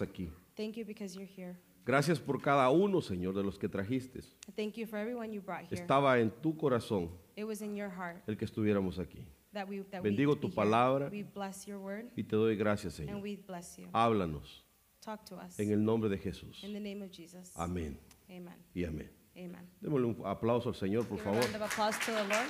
[0.00, 0.30] estás aquí.
[0.56, 1.56] Thank you because you're here.
[1.86, 4.20] Gracias por cada uno, Señor, de los que trajiste.
[4.54, 5.80] Thank you for everyone you brought here.
[5.80, 9.24] Estaba en tu corazón It was in your heart el que estuviéramos aquí.
[9.52, 10.56] that we that Bendigo tu be here.
[10.56, 11.08] palabra.
[11.10, 13.22] We bless your word Y te doy gracias, and Señor.
[13.22, 13.88] we bless you.
[13.92, 14.64] Háblanos
[15.00, 16.62] Talk to us en el nombre de Jesús.
[16.62, 17.52] in the name of Jesus.
[17.56, 17.98] Amén
[18.28, 18.54] Amen.
[18.74, 19.10] y amén.
[19.36, 19.66] Amen.
[19.80, 21.40] Démosle un aplauso al Señor, por Give a favor.
[21.42, 22.46] round of applause to the Lord.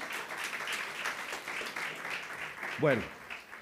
[2.81, 3.03] Bueno,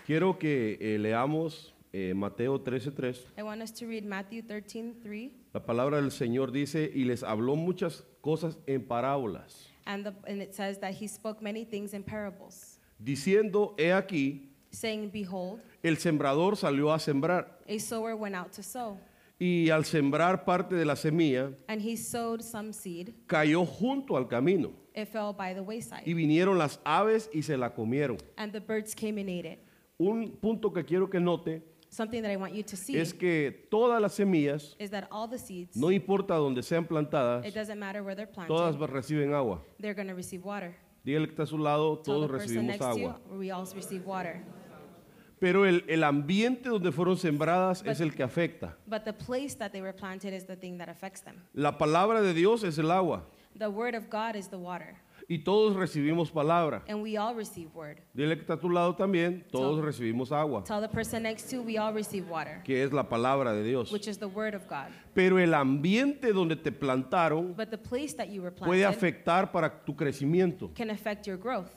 [0.07, 3.17] quiero que eh, leamos eh, Mateo 13:3.
[3.39, 7.57] I want us to read Matthew 13:3, La palabra del Señor dice, y les habló
[7.57, 12.03] muchas cosas en parábolas, and, the, and it says that he spoke many things in
[12.03, 18.53] parables, diciendo, he aquí, saying, Behold, el sembrador salió a sembrar, a sower went out
[18.53, 18.99] to sow,
[19.41, 23.15] y al sembrar parte de la semilla, and he sowed some seed.
[23.27, 27.57] cayó junto al camino, It fell by the wayside, y vinieron las aves y se
[27.57, 28.19] la comieron.
[28.37, 29.59] and the birds came and ate it.
[30.01, 33.67] Un punto que quiero que note Something that I want you to see es que
[33.71, 37.79] todas las semillas, is that all the seeds, no importa donde sean plantadas, it doesn't
[37.79, 39.61] matter where they're todas planted, reciben agua.
[39.81, 40.75] they're going to receive water.
[41.05, 43.21] Dígale que está a su lado, Tell todos the person recibimos next to you, agua.
[43.39, 44.43] we all receive water.
[45.41, 48.77] Pero el, el ambiente donde fueron sembradas es el que afecta.
[48.87, 51.37] But the place that they were planted is the thing that affects them.
[51.55, 53.25] La palabra de Dios es el agua
[53.57, 54.97] The word of God is the water,
[55.31, 56.83] y todos recibimos palabra.
[56.89, 57.99] and we all receive word.
[58.15, 61.51] Dile que está a tu lado también, todos Tell- recibimos agua, Tell the person next
[61.51, 63.93] to you, we all receive water, que es la palabra de Dios.
[63.93, 64.87] which is the word of God.
[65.15, 69.53] Pero el ambiente donde te plantaron But the place that you were puede planted afectar
[69.53, 70.73] para tu crecimiento.
[70.75, 71.71] can affect your growth.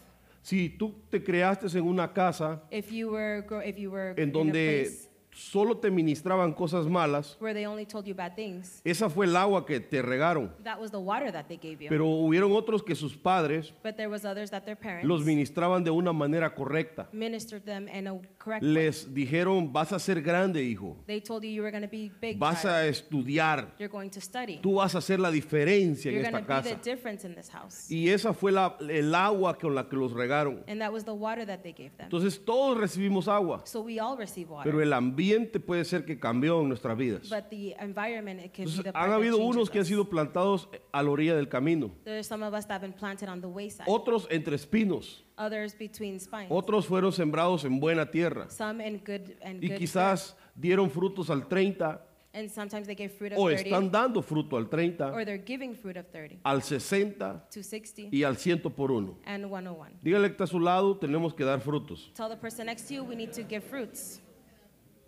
[0.43, 4.29] Si tú te creaste en una casa If you were, if you were en in
[4.29, 8.81] a donde place solo te ministraban cosas malas, where they only told you bad things,
[8.83, 10.51] esa fue el agua que te regaron.
[10.63, 11.89] that was the water that they gave you.
[11.89, 15.83] Pero hubieron otros que sus padres but there was others that their parents los ministraban
[15.83, 17.07] de una manera correcta.
[17.13, 18.71] ministered them in a correct way.
[18.73, 20.97] Les dijeron, vas a ser grande, hijo.
[21.07, 22.37] They told you you were going to be big.
[22.37, 22.73] Vas child.
[22.73, 23.73] a estudiar.
[23.79, 24.59] You're going to study.
[24.61, 26.83] Tú vas a hacer la diferencia en You're going esta to be the casa.
[26.89, 27.89] difference in this house.
[27.89, 30.63] Y esa fue la- el agua con la que los regaron.
[30.67, 32.05] And that was the water that they gave them.
[32.07, 34.69] Entonces todos recibimos agua, So we all receive water.
[34.69, 35.20] pero el ambiente
[35.65, 37.29] puede ser que cambió en nuestras vidas.
[37.29, 39.83] but the environment, it can be the part han that habido changes unos que han
[39.83, 39.87] us.
[39.87, 43.29] sido plantados a la orilla del camino, There's some of us that have been planted
[43.29, 43.85] on the wayside.
[43.87, 46.47] otros entre espinos, Others between spines.
[46.49, 51.29] otros fueron sembrados en buena tierra Some in good and y good quizás dieron frutos
[51.29, 52.07] al 30 soil.
[52.33, 53.63] And sometimes they give fruit of o 30.
[53.63, 58.03] están dando fruto al 30, or they're giving fruit of 30 al 60 to 60
[58.09, 59.17] y al 100 por uno.
[59.25, 59.99] and 101.
[60.01, 62.09] Dígale que está a su lado, tenemos que dar frutos.
[62.15, 64.21] Tell the person next to you we need to give fruits.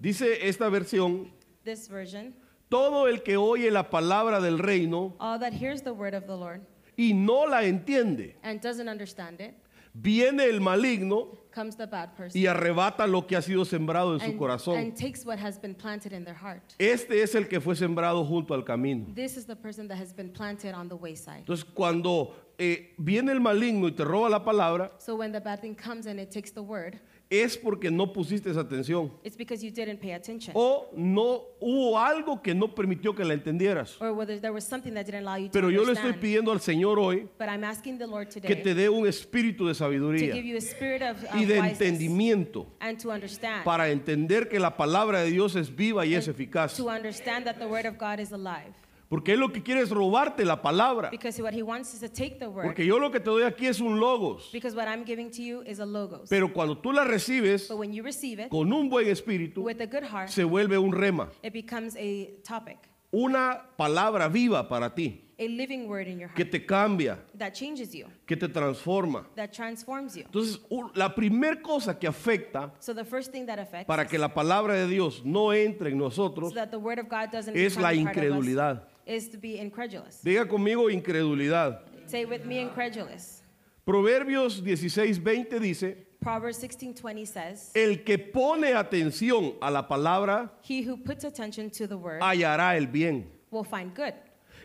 [0.03, 1.31] Dice esta versión,
[1.63, 2.33] This version,
[2.67, 6.35] todo el que oye la palabra del reino all that hears the word of the
[6.35, 6.59] Lord
[6.97, 9.53] y no la entiende, and doesn't understand it,
[9.93, 14.19] viene el maligno comes the bad person y arrebata lo que ha sido sembrado en
[14.19, 14.77] su and, corazón.
[14.77, 16.73] and takes what has been planted in their heart.
[16.77, 19.05] Este es el que fue sembrado junto al camino.
[19.15, 21.45] This is the person that has been planted on the wayside.
[21.45, 25.61] Entonces, cuando eh, viene el maligno y te roba la palabra, So when the bad
[25.61, 26.99] thing comes and it takes the word,
[27.41, 30.51] es porque no pusiste esa atención it's because you didn't pay attention.
[30.55, 33.99] o no hubo algo que no permitió que la entendieras.
[34.01, 36.21] Or whether there was something that didn't allow you to Pero yo le estoy understand.
[36.21, 39.65] pidiendo al Señor hoy But I'm asking the Lord que today te dé un espíritu
[39.65, 43.63] de to sabiduría give you a spirit of, of y de entendimiento and to understand.
[43.63, 46.75] para entender que la palabra de Dios es viva y es eficaz.
[46.77, 48.73] To understand that the word of God is alive.
[49.09, 51.09] Porque Él lo que quiere es robarte la palabra.
[51.11, 52.65] Because what he wants is to take the word.
[52.65, 54.49] Porque yo lo que te doy aquí es un logos.
[54.51, 56.29] Because what I'm giving to you is a logos.
[56.29, 59.79] Pero cuando tú la recibes but when you receive it con un buen espíritu, with
[59.81, 61.29] a good heart, se vuelve un rema.
[61.43, 62.77] it becomes a topic,
[63.11, 67.53] Una palabra viva para ti, a living word in your que heart te cambia, that
[67.53, 69.27] changes you, que te transforma.
[69.35, 70.23] that transforms you.
[70.23, 70.59] Entonces,
[70.95, 74.73] la primera cosa que afecta So the first thing that affects para que la palabra
[74.73, 77.93] de Dios no entre en so nosotros that the word of God doesn't es la
[77.93, 78.87] incredulidad.
[79.05, 80.21] Is to be incredulous.
[80.23, 81.79] Diga conmigo incredulidad.
[82.07, 83.41] Say with me incredulous.
[83.85, 90.97] Proverbios 16:20 dice, Proverbs 16:20 says, el que pone atención a la palabra "He who
[90.97, 93.29] puts attention to the word hallará el bien.
[93.51, 94.13] will find good,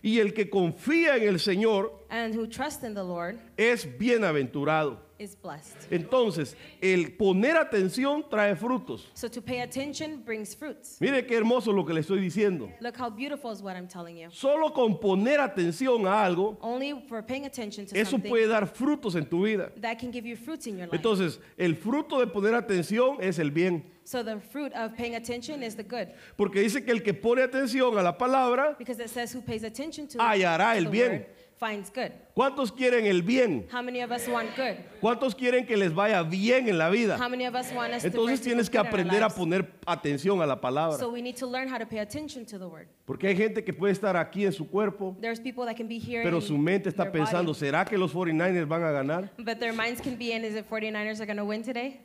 [0.02, 4.98] Y el que confía en el Señor and who trusts in the Lord es bienaventurado.
[5.18, 9.10] Is blessed." Entonces, el poner atención trae frutos.
[9.14, 11.00] So to pay attention brings fruits.
[11.00, 12.70] Mire qué hermoso lo que le estoy diciendo.
[12.80, 14.30] Look how beautiful is what I'm telling you.
[14.30, 18.66] Solo con poner atención a algo, Only for paying attention to eso something puede dar
[18.66, 19.70] frutos en tu vida.
[19.80, 20.96] that can give you fruits in your life.
[20.96, 23.84] Entonces, el fruto de poner atención es el bien.
[24.04, 27.42] so the fruit of paying attention is the good, Porque dice que el que pone
[27.42, 30.90] atención a la palabra because it says who pays attention to, hallará to el the
[30.90, 31.26] bien.
[31.58, 32.12] Finds good?
[32.34, 33.66] ¿Cuántos quieren el bien?
[33.72, 34.76] How many of us want good?
[35.00, 37.18] ¿Cuántos quieren que les vaya bien en la vida?
[37.18, 40.46] How many of us want us Entonces to tienes que aprender a poner atención a
[40.46, 40.98] la palabra.
[40.98, 42.88] So we need to learn how to pay attention to the word.
[43.04, 45.98] Porque hay gente que puede estar aquí en su cuerpo, There's people that can be
[45.98, 49.30] here pero su mente está pensando, ¿será que los 49ers van a ganar?
[49.38, 52.00] but their minds can be in, is it 49ers are going to win today?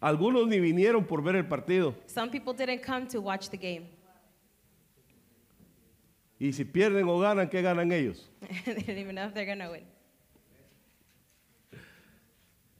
[0.00, 1.94] Algunos ni vinieron por ver el partido.
[2.06, 3.88] Some people didn't come to watch the game.
[6.38, 8.28] Y si pierden o ganan, ¿qué ganan ellos?
[8.66, 9.84] they don't even know if they're to win.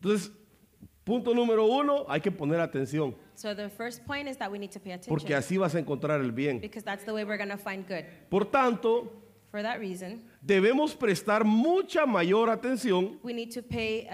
[0.00, 0.30] Entonces,
[1.04, 4.70] punto número uno, hay que poner atención, So the first point is that we need
[4.72, 6.60] to pay attention porque así vas a encontrar el bien.
[6.60, 8.04] because that's the way we're to find good.
[8.30, 9.10] Por tanto,
[9.50, 14.06] For that reason, debemos prestar mucha mayor atención we need to pay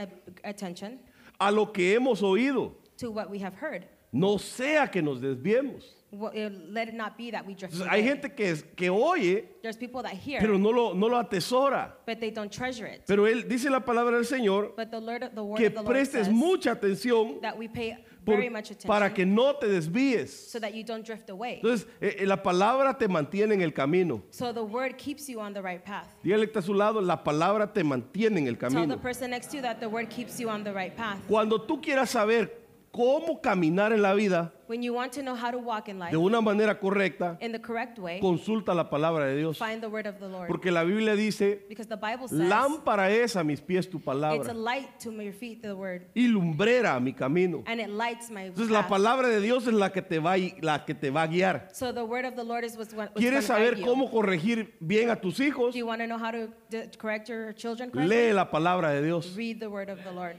[0.45, 1.01] attention
[1.39, 3.85] a lo que hemos oído, to what we have heard.
[4.13, 5.85] no sea que nos desviemos.
[6.15, 8.09] Let it not be that we drift Entonces, hay away.
[8.09, 11.93] gente que, es- que oye, There's people that hear, pero no lo, no lo atesora.
[12.05, 13.01] but they don't treasure it.
[13.07, 15.81] Pero él dice la palabra del Señor But the, Lord, the word que of the
[15.83, 17.97] Lord prestes says mucha atención that we pay
[18.27, 20.29] por- very much attention para que no te desvíes.
[20.51, 21.61] so that you don't drift away.
[21.63, 24.23] Entonces, eh, eh, la palabra te mantiene en el camino.
[24.33, 26.09] So the word keeps you on the right path.
[26.23, 28.99] Dígale que está a su lado, la palabra te mantiene en el Tell the camino.
[28.99, 31.17] person next to you that the word keeps you on the right path.
[31.27, 32.61] Cuando tú quieras saber
[32.93, 36.13] cómo caminar en la vida When you want to know how to walk in life
[36.13, 39.59] de una manera correcta, in the correct way, consulta la palabra de Dios.
[39.59, 40.49] find the word of the Lord.
[40.49, 44.07] Porque la Biblia dice, Because the Bible says lámpara es a mis pies tu it's
[44.07, 47.63] a palabra light to my feet, the word, y lumbrera a mi camino.
[47.67, 50.55] and it lights my Entonces la palabra de Dios es la que te va, a-
[50.63, 51.69] la que te va a guiar.
[51.75, 53.85] So the word of the Lord is what's, what's ¿Quieres saber you.
[53.85, 55.73] cómo corregir bien a tus hijos?
[55.75, 58.29] Do you want to know how to d- correct your children correctly?
[58.29, 59.35] Lee la palabra de Dios.
[59.37, 60.37] Read the word of the Lord.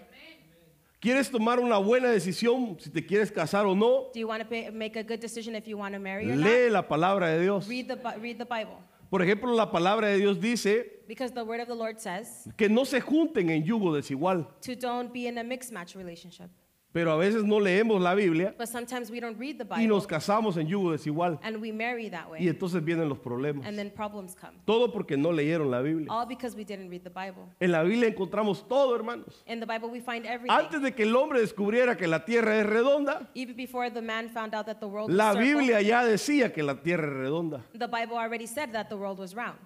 [1.04, 4.10] ¿Quieres tomar una buena decisión si te quieres casar o no?
[4.14, 6.64] Do you want to make a good decision if you want to marry or Lee
[6.68, 6.72] not?
[6.72, 7.68] la palabra de Dios.
[7.68, 8.78] Read the, Bi- read the Bible.
[9.10, 12.70] Por ejemplo, la palabra de Dios dice Because the word of the Lord says que
[12.70, 14.48] no se junten en yugo desigual.
[14.62, 16.50] to don't be in a mixed match relationship.
[16.94, 20.04] Pero a veces no leemos la Biblia But sometimes we don't read the y nos
[20.04, 21.40] Bible casamos en yugo desigual.
[21.42, 22.48] and we marry that Y way.
[22.48, 23.66] entonces vienen los problemas.
[23.66, 24.54] And then problems come.
[24.66, 26.08] Todo porque no leyeron la Biblia.
[26.12, 27.50] All because we didn't read the Bible.
[27.60, 29.44] En la Biblia encontramos todo, hermanos.
[29.48, 30.52] In the Bible, we find everything.
[30.56, 34.30] Antes de que el hombre descubriera que la tierra es redonda, Even before the man
[34.30, 37.14] found out that the world la was circle, Biblia ya decía que la tierra es
[37.14, 37.64] redonda.
[37.74, 39.58] the Bible already said that the world was round.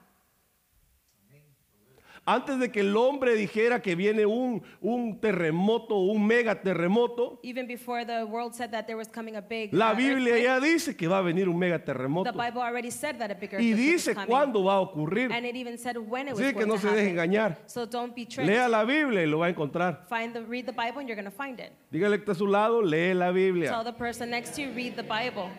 [2.30, 7.66] Antes de que el hombre dijera que viene un, un terremoto, un mega terremoto, Even
[7.68, 10.60] before the world said that there was coming a big la uh, Biblia earthquake, ya
[10.60, 12.34] dice que va a venir un mega the terremoto.
[12.34, 14.28] Bible already said that a big Y earthquake was dice coming.
[14.28, 15.32] cuándo va a ocurrir.
[15.32, 17.32] And it even said when it was Así que going no to se deje happen.
[17.32, 17.58] engañar.
[17.66, 18.50] So don't be tricked.
[18.50, 20.06] Lea la Biblia y lo va a encontrar.
[20.10, 21.72] Find the, read the Bible and you're going to find it.
[21.90, 23.82] Dígale que está a su lado, lee la Tell Biblia.
[23.86, 25.50] the person next to you, read the Bible.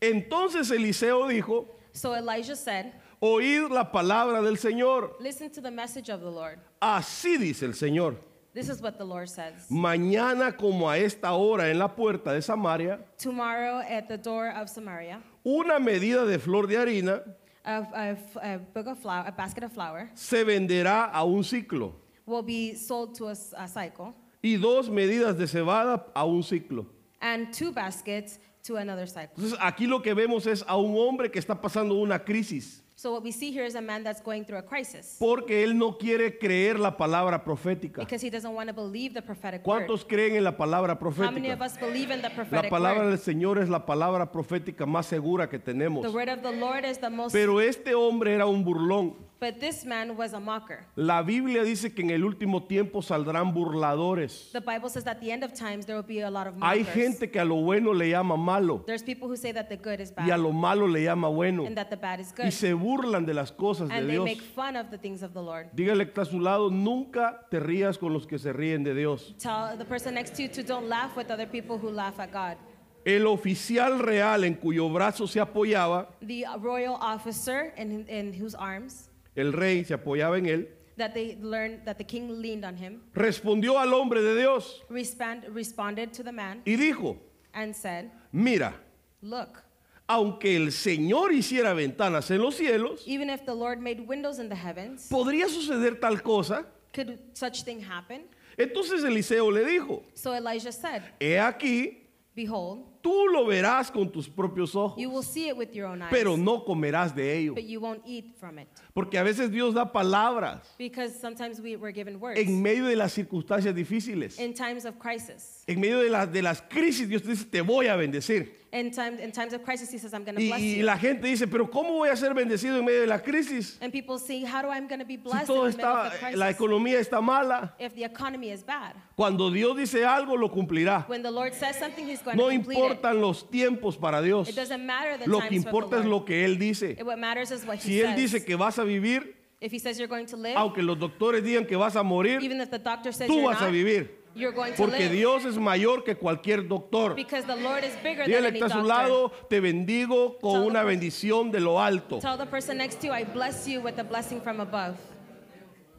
[0.00, 2.92] Entonces Eliseo dijo, So Elijah said,
[3.24, 5.16] oíd la palabra del Señor.
[5.18, 6.58] Listen to the message of the Lord.
[6.80, 8.16] Así dice el Señor.
[8.52, 9.66] This is what the Lord says.
[9.70, 14.68] Mañana como a esta hora en la puerta de Samaria, Tomorrow at the door of
[14.68, 17.22] Samaria, una medida de flor de harina
[17.64, 21.94] a, a, a, book of flour, a basket of flour se venderá a un ciclo
[22.26, 26.86] will be sold to a, a cycle, y dos medidas de cebada a un ciclo.
[27.22, 29.34] and two baskets to another cycle.
[29.42, 33.12] Entonces aquí lo que vemos es a un hombre que está pasando una crisis So
[33.12, 35.98] what we see here is a man that's going through a crisis porque él no
[35.98, 38.00] quiere creer la palabra profética.
[38.00, 39.86] because he doesn't want to believe the prophetic word.
[39.86, 41.66] ¿Cuántos creen en la palabra How many of profética?
[41.66, 43.10] us believe in the La prophetic palabra word?
[43.10, 46.00] del Señor es la palabra profética más segura que tenemos.
[46.00, 49.14] The word of the Lord is the most, Pero este hombre era un burlón.
[49.40, 50.86] But this man was a mocker.
[50.96, 54.50] La Biblia dice que en el último tiempo saldrán burladores.
[54.52, 56.80] The Bible says at the end of times there will be a lot of Hay
[56.80, 56.94] mockers.
[56.94, 60.00] gente que a lo bueno le llama malo There's people who say that the good
[60.00, 62.44] is y a bad lo malo le llama bueno and that the bad is y
[62.44, 62.52] good.
[62.52, 64.24] se burlan de las cosas de And they Dios.
[64.24, 65.68] make fun of the things of the Lord.
[65.74, 68.94] Dígale que está a su lado, nunca te rías con los que se ríen de
[68.94, 69.34] Dios.
[69.38, 72.32] Tell the person next to you to don't laugh with other people who laugh at
[72.32, 72.56] God.
[73.04, 79.10] El oficial real en cuyo brazo se apoyaba, The royal officer in, in whose arms
[79.36, 83.02] el rey se apoyaba en él, that they learned that the king leaned on him
[83.14, 87.18] respondió al hombre de Dios respond, responded to the man y dijo,
[87.52, 88.74] and said, mira,
[89.22, 89.62] Look,
[90.06, 94.48] aunque el Señor hiciera ventanas en los cielos, even if the Lord made windows in
[94.48, 96.66] the heavens, ¿podría suceder tal cosa?
[96.92, 98.22] could such thing happen?
[98.56, 102.03] Entonces Eliseo le dijo, So Elijah said, he aquí
[102.34, 106.00] Behold, Tú lo verás con tus propios ojos, you will see it with your own
[106.02, 107.54] eyes, pero no comerás de ello.
[107.54, 108.66] but you won't eat from it.
[108.94, 112.96] Porque a veces Dios da palabras Because sometimes we were given words en medio de
[112.96, 114.38] las circunstancias difíciles.
[114.40, 115.62] in times of crisis.
[115.66, 118.63] En medio de, las de las crisis, Dios te dice, te voy a bendecir.
[118.74, 120.84] In, time, in times of crisis, He says, I'm going to bless y you.
[120.84, 123.78] la gente dice, pero ¿cómo voy a ser bendecido en medio de la crisis?
[123.80, 125.76] And people say, How do I am going to be Si blessed todo in the
[125.76, 127.72] middle of está, the la economía está mala.
[127.78, 128.96] If the economy is bad.
[129.16, 131.06] Cuando Dios dice algo, lo cumplirá.
[131.08, 132.82] When the Lord says something, He's going No to complete it.
[132.82, 134.48] importan los tiempos para Dios.
[134.48, 136.22] It doesn't matter the Lo que importa es the Lord.
[136.22, 136.96] lo que Él dice.
[137.04, 138.16] What matters is what Si He Él says.
[138.32, 141.44] dice que vas a vivir, if He says you're going to live, aunque los doctores
[141.44, 143.72] digan que vas a morir, even if the doctor says tú you're vas a not,
[143.72, 144.10] vivir.
[144.34, 145.12] You're going to Porque live.
[145.12, 147.14] Dios es mayor que cualquier doctor.
[147.14, 150.38] because the Lord is bigger Dígale than que any está a su lado, te bendigo
[150.40, 152.18] con Tell una bendición de lo alto.
[152.20, 154.96] Tell the person next to you, I bless you with a blessing from above.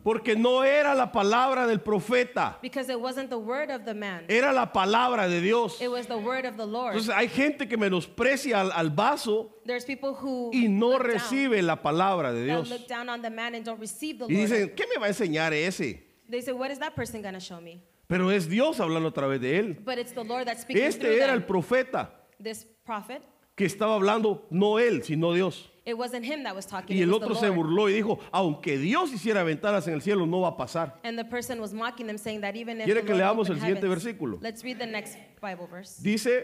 [0.04, 4.24] Porque no era la palabra del profeta, Because it wasn't the word of the man,
[4.30, 5.82] era la palabra de Dios.
[5.82, 6.94] it was the word of the Lord.
[6.96, 11.60] Entonces hay gente que menosprecia al, al vaso There's people who y no down, recibe
[11.64, 12.70] la palabra de Dios.
[12.70, 14.48] look down on the man and don't receive the Y Lord.
[14.52, 16.04] dicen, ¿qué me va a enseñar ese?
[16.30, 17.82] They say, What is that person going to show me?
[18.08, 19.78] Pero es Dios hablando a través de él.
[19.84, 23.24] But it's the Lord that's speaking Este through era el profeta This prophet,
[23.56, 25.72] que estaba hablando, no él, sino Dios.
[25.86, 27.56] it wasn't him that was talking, Y it el was the otro se Lord.
[27.58, 31.00] burló y dijo, aunque Dios hiciera ventanas en el cielo, no va a pasar.
[31.04, 33.50] And the person was mocking them, saying that even if ¿Quiere the que Lord leamos
[33.50, 34.40] opened el siguiente heavens- versículo?
[34.42, 36.02] Let's read the next Bible verse.
[36.04, 36.44] Dice,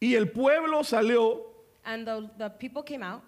[0.00, 1.46] y el pueblo salió
[1.84, 3.22] And the, the people came out,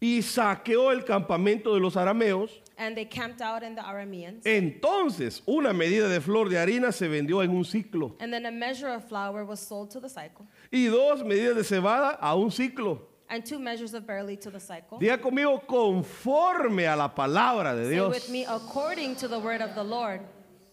[0.00, 2.62] y saqueó el campamento de los arameos.
[2.76, 4.42] And they camped out in the Arameans.
[4.44, 8.50] Entonces, una medida de flor de harina se vendió en un ciclo And then a
[8.50, 12.50] measure of flour was sold to the cycle, y dos medidas de cebada a un
[12.50, 13.00] ciclo.
[13.28, 14.98] and two measures of barley to the cycle.
[14.98, 18.12] Diga conmigo, conforme a la palabra de Say Dios.
[18.12, 20.20] with me, according to the word of the Lord.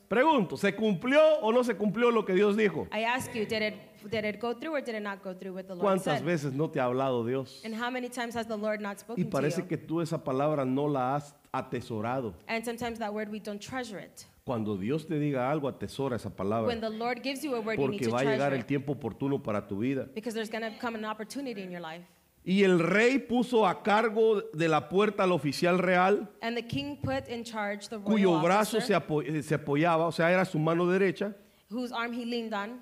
[0.10, 2.88] Pregunto, ¿se cumplió o no se cumplió lo que Dios dijo?
[2.91, 3.75] I ask you, did it,
[4.10, 6.24] did it go through or did it not go through what the Lord ¿Cuántas said?
[6.25, 7.62] veces no te ha hablado Dios?
[7.63, 9.67] And how many times has the Lord not Y spoken to parece you?
[9.67, 12.34] que tú esa palabra no la has atesorado.
[12.48, 14.25] And sometimes that word, we don't treasure it.
[14.43, 16.79] Cuando Dios te diga algo, atesora esa When palabra.
[16.81, 18.62] the Lord gives you a word, you need Porque to va a llegar treasure el
[18.62, 18.67] it.
[18.67, 20.08] tiempo oportuno para tu vida.
[20.15, 22.03] Because there's going to come an opportunity in your life.
[22.43, 26.98] Y el rey puso a cargo de la puerta al oficial real, And the king
[26.98, 30.31] put in charge the royal cuyo brazo se, officer, apo- eh, se apoyaba, o sea,
[30.31, 31.36] era su mano derecha.
[31.70, 32.81] whose arm he leaned on.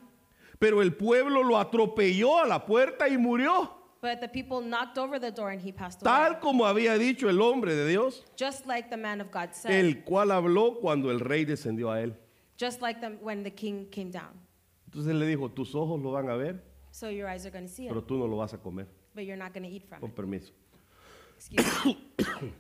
[0.59, 3.69] Pero el pueblo lo atropelló a la puerta y murió,
[4.01, 6.09] But the people knocked over the door and he passed away.
[6.11, 9.71] tal como había dicho el hombre de Dios, Just like the man of God said.
[9.73, 12.15] el cual habló cuando el rey descendió a él.
[12.57, 14.31] just like the, when the king came down.
[14.85, 17.71] Entonces le dijo, tus ojos lo van a ver, So your eyes are going to
[17.71, 18.87] see it, pero tú no lo vas a comer.
[19.13, 20.15] but you're not going to eat from Con it.
[20.15, 20.51] permiso.
[21.37, 21.97] Excuse me.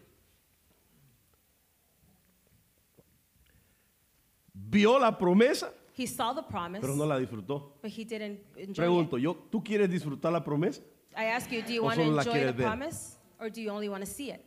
[4.53, 7.73] Vio la promesa, He saw the promise, pero no la disfrutó.
[7.81, 9.23] but he didn't enjoy Pregunto, it.
[9.23, 10.81] yo, ¿tú quieres disfrutar la promesa?
[11.19, 12.65] I ask you, do you ¿O want to solo la enjoy the quieres ver?
[12.65, 14.41] promise or do you only want to see it?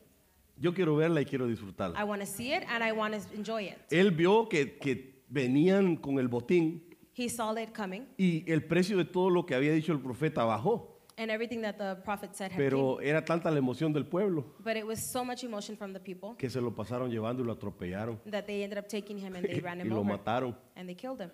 [0.58, 1.98] Yo quiero verla y quiero disfrutarla.
[1.98, 3.78] I want to see it and I want to enjoy it.
[3.90, 6.82] Él vio que, que venían con el botín
[7.14, 10.44] He saw it coming y el precio de todo lo que había dicho el profeta
[10.44, 10.88] bajó,
[11.18, 13.08] and everything that the prophet said had pero came.
[13.10, 16.36] era tanta la emoción del pueblo But it was so much emotion from the people
[16.38, 19.44] que se lo pasaron llevando y lo atropellaron that they ended up taking him and
[19.46, 20.56] they ran y him lo over mataron.
[20.74, 21.30] and they killed him.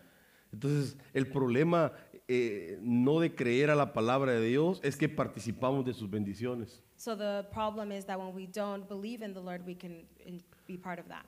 [0.53, 1.93] Entonces, el problema
[2.27, 6.83] eh, no de creer a la palabra de Dios es que participamos de sus bendiciones.
[6.97, 10.05] So the problem is that when we don't believe in the Lord, we can
[10.67, 11.25] be part of that.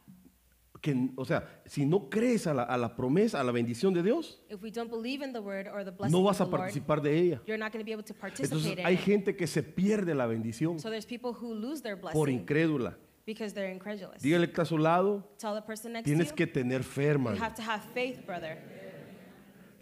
[0.80, 4.02] Que, o sea, si no crees a la, a la promesa, a la bendición de
[4.02, 6.44] Dios, If we don't believe in the word or the blessing no of vas the
[6.44, 7.42] a Lord, participar de ella.
[7.46, 9.00] you're not going to be able to Entonces, participate in hay it.
[9.00, 12.96] gente que se pierde la bendición So there's people who lose their por incrédula.
[13.26, 14.22] because they're incredulous.
[14.22, 16.82] Dígale que está a su lado, Tell the person next tienes to you, que tener
[16.82, 17.36] fe, you hermano.
[17.38, 18.56] have to have faith, brother.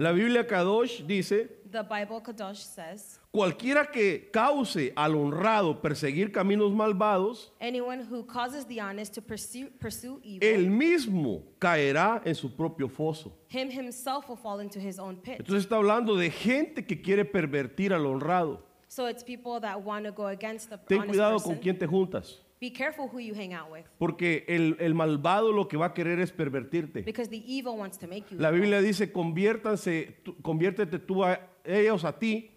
[0.00, 6.72] La Biblia Kadosh dice, The Bible Kadosh says, cualquiera que cause al honrado perseguir caminos
[6.72, 12.48] malvados, anyone who causes the honest to pursue, pursue evil, él mismo caerá en su
[12.54, 13.32] propio foso.
[13.48, 15.40] him himself will fall into his own pit.
[15.40, 18.62] Entonces está hablando de gente que quiere pervertir al honrado.
[18.86, 21.54] So it's people that want to go against the Ten honest cuidado person.
[21.54, 25.52] con quién te juntas, Be careful who you hang out with porque el, el malvado
[25.52, 27.02] lo que va a querer es pervertirte.
[27.04, 28.50] because the evil wants to make you La.
[28.50, 32.50] Biblia dice, conviértanse, tú- conviértete tú a ellos a ti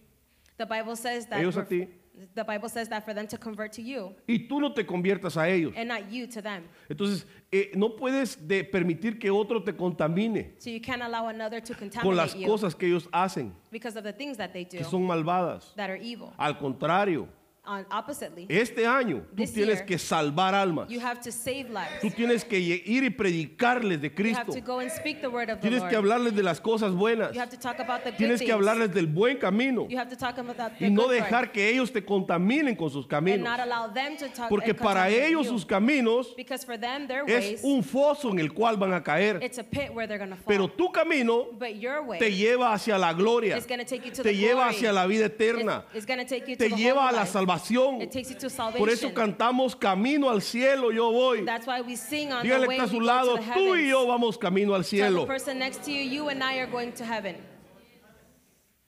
[0.58, 1.88] The Bible says that Ellos a for- ti.
[2.36, 5.38] the Bible says that for them to convert to you y tú no te conviertas
[5.38, 5.74] a ellos.
[5.75, 6.63] and not you to them.
[6.89, 11.62] Entonces, eh, no puedes de permitir que otro te contamine So you can't allow another
[11.62, 14.65] to con contaminate las you cosas que ellos hacen, because of the things that they
[14.65, 15.74] do que son malvadas.
[15.75, 16.31] that are evil.
[16.38, 17.27] Al contrario,
[17.63, 20.89] On oppositely, Este año tú This tienes year, que salvar almas.
[20.89, 22.01] you have to save lives.
[22.01, 24.53] Tú tienes que ir y predicarles de You have Cristo.
[24.53, 27.33] to go and speak the word of the Tienes que hablarles de las cosas buenas.
[27.35, 28.53] You have to talk about the good Tienes que things.
[28.55, 29.87] hablarles del buen camino.
[29.87, 32.89] You have to talk about the Y no good dejar que ellos te contaminen con
[32.89, 33.43] sus and caminos.
[33.43, 35.51] not allow them to talk Porque and para ellos you.
[35.51, 39.03] sus caminos Because for them, their es ways, un foso en el cual van a
[39.03, 39.37] caer.
[39.43, 40.47] it's a pit where they're going to fall.
[40.47, 43.55] Pero tu camino but your way te lleva hacia la gloria.
[43.55, 44.75] is going to take you to Te the lleva glory.
[44.75, 45.85] hacia la vida eterna.
[45.89, 47.29] It's, it's going to take you Te to the lleva a la life.
[47.51, 48.01] Salvación.
[48.01, 48.79] It takes you to salvation.
[48.79, 51.46] Por eso cantamos camino al cielo, yo voy.
[51.46, 54.38] That's why we sing on Dígale que está a su lado, tú y yo vamos
[54.38, 55.27] camino al cielo.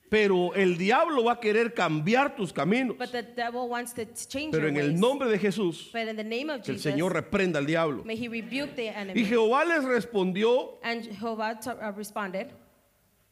[0.09, 2.95] Pero el diablo va a querer cambiar tus caminos.
[2.99, 6.79] But the devil wants to t- change Pero en el nombre de Jesús, que el
[6.79, 8.03] Señor reprenda al diablo.
[8.05, 9.25] may he rebuke the Y.
[9.25, 12.51] Jehová les respondió, uh, responded,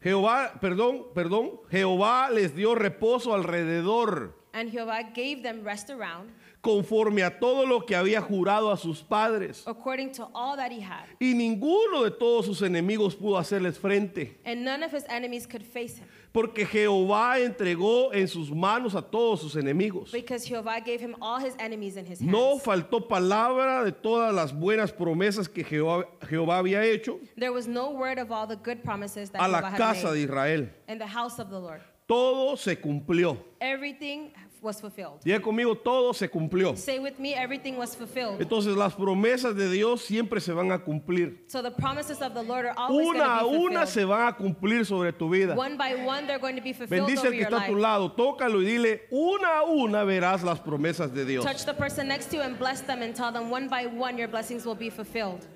[0.02, 6.29] Jehová, perdón, perdón, Jehová les dio reposo alrededor, and Jehovah gave them rest around,
[6.62, 9.63] conforme a todo lo que había jurado a sus padres.
[9.65, 11.05] according to all that he had.
[11.20, 15.63] Y ninguno de todos sus enemigos pudo hacerles frente, And none of his enemies could
[15.63, 20.12] face him, porque Jehová entregó en sus manos a todos sus enemigos.
[20.12, 22.31] because Jehovah gave him all his enemies in his hands.
[22.31, 27.67] No faltó palabra de todas las buenas promesas que Jehová, Jehová había hecho There was
[27.67, 30.24] no word of all the good promises that a Jehovah la had casa made de
[30.25, 30.70] Israel.
[30.88, 31.81] in the house of the Lord.
[32.12, 33.38] Todo se cumplió.
[33.62, 35.22] Everything was fulfilled.
[35.24, 36.75] Diga conmigo, todo se cumplió.
[36.75, 38.41] Say with me, everything was fulfilled.
[38.41, 41.46] Entonces las promesas de Dios siempre se van a cumplir.
[41.48, 44.86] So the promises of the Lord are always Una a una se van a cumplir
[44.86, 45.56] sobre tu vida.
[45.56, 48.12] One by one, they're going to be fulfilled Bendice al que está a tu lado,
[48.12, 51.46] tócalo y dile, una a una verás las promesas de Dios.
[51.46, 54.18] Touch the person next to you and bless them and tell them one by one
[54.18, 55.48] your blessings will be fulfilled.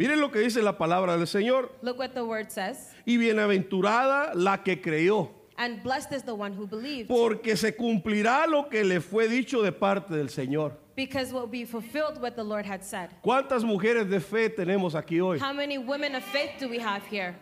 [0.00, 1.72] Miren lo que dice la palabra del Señor.
[1.82, 2.94] Look what the word says.
[3.04, 5.28] Y bienaventurada la que creyó,
[5.58, 9.60] And blessed is the one who believed, porque se cumplirá lo que le fue dicho
[9.62, 10.72] de parte del Señor.
[10.96, 13.10] because will be fulfilled what the Lord had said.
[13.22, 15.38] ¿Cuántas mujeres de fe tenemos aquí hoy?
[15.38, 17.36] How many women of faith do we have here?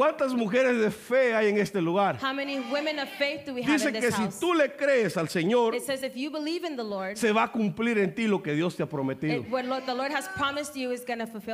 [0.00, 2.16] ¿Cuántas mujeres de fe hay en este lugar?
[2.22, 4.74] How many women of faith do we have Dice in que this si tú le
[4.74, 7.98] crees al Señor, It says if you believe in the Lord, se va a cumplir
[7.98, 9.34] en ti lo que Dios te ha prometido.
[9.34, 9.46] it,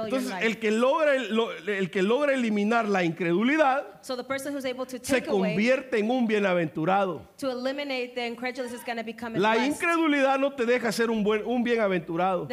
[0.05, 4.65] Entonces, el que logra lo- el que logra eliminar la incredulidad so the person who's
[4.65, 7.23] able to se convierte en un bienaventurado.
[7.39, 9.73] to eliminate the incredulous is going to become La blessed.
[9.73, 12.47] incredulidad no te deja ser un buen un bienaventurado.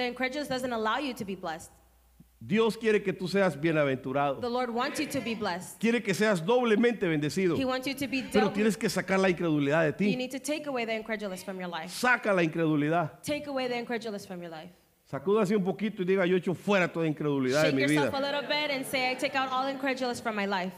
[2.46, 4.42] Dios quiere que tú seas bienaventurado.
[4.42, 5.80] The Lord wants you to be blessed.
[5.80, 7.56] Quiere que seas doblemente bendecido.
[7.58, 10.16] He wants you to be Pero tienes que sacar la incredulidad de You ti.
[10.18, 11.90] need to take away the incredulous from your life.
[11.90, 13.22] Saca la incredulidad.
[13.24, 14.70] Take away the incredulous from your life.
[15.10, 18.12] Sacuda así un poquito y diga, yo echo fuera toda incredulidad de Shake mi yourself
[18.14, 18.18] vida.
[18.18, 20.74] a little bit and say, I take out all incredulous from my life.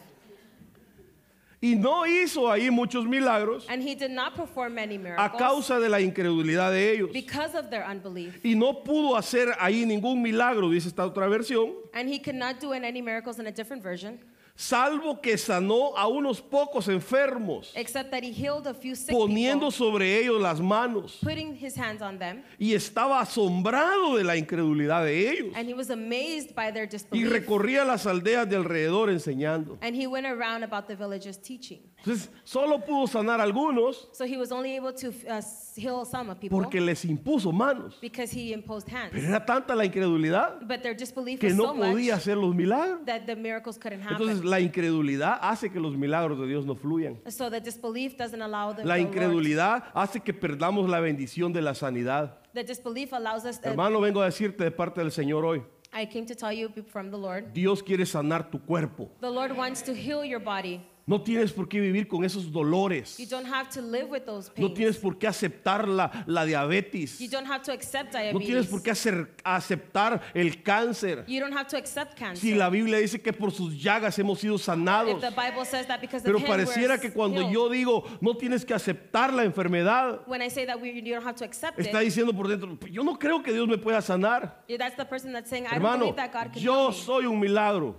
[1.65, 5.79] Y no hizo ahí muchos milagros And he did not perform many a miracles causa
[5.79, 7.09] de la incredulidad de ellos.
[7.11, 8.39] because of their unbelief.
[8.43, 12.59] Y no pudo hacer ahí ningún milagro, dice esta otra versión, And he could not
[12.59, 14.19] do any miracles in a different version,
[14.55, 19.67] salvo que sanó a unos pocos enfermos, except that he healed a few sick poniendo
[19.69, 21.17] people, sobre ellos las manos.
[21.21, 22.41] putting his hands on them.
[22.57, 25.53] Y estaba asombrado de la incredulidad de ellos.
[25.55, 27.29] And he was amazed by their Y disbelief.
[27.31, 29.77] recorría las aldeas de alrededor enseñando.
[29.81, 31.81] And he went around about the villages teaching.
[32.05, 35.41] Entonces, solo pudo sanar a algunos So he was only able to uh,
[35.75, 37.95] heal some of people porque les impuso manos.
[37.99, 39.23] because he imposed Pero hands.
[39.23, 42.99] era tanta la incredulidad But their disbelief que was no podía much hacer los milagros.
[43.07, 44.17] that the miracles couldn't happen.
[44.29, 47.19] Entonces, la incredulidad hace que los milagros de Dios no fluyan.
[47.27, 51.73] so the disbelief doesn't allow the, La incredulidad hace que perdamos la bendición de la
[51.73, 52.37] sanidad.
[52.53, 53.59] The disbelief allows us.
[53.63, 55.63] Hermano, vengo a decirte de parte del Señor hoy.
[55.93, 57.53] I came to tell you from the Lord.
[57.53, 59.09] Dios quiere sanar tu cuerpo.
[59.21, 60.81] The Lord wants to heal your body.
[61.07, 63.19] No tienes por qué vivir con esos dolores.
[63.19, 64.73] You don't have to live with those No pains.
[64.73, 67.19] tienes por qué aceptar la, la diabetes.
[67.19, 68.47] You don't have to accept No diabetes.
[68.47, 71.23] tienes por qué hacer- aceptar el cáncer.
[71.27, 72.41] You don't have to accept cancer.
[72.41, 75.13] Si la Biblia dice que por sus llagas hemos sido sanados.
[75.13, 77.53] if the Bible says that because Pero pareciera que cuando healed.
[77.53, 81.23] yo digo no tienes que aceptar la enfermedad, when I say that we, you don't
[81.23, 84.01] have to accept está it, diciendo por dentro, yo no creo que Dios me pueda
[84.01, 84.63] sanar.
[84.79, 87.39] that's the person that's saying, I don't Hermano, believe that God can yo soy un
[87.39, 87.95] milagro.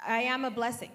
[0.00, 0.90] I am a blessing.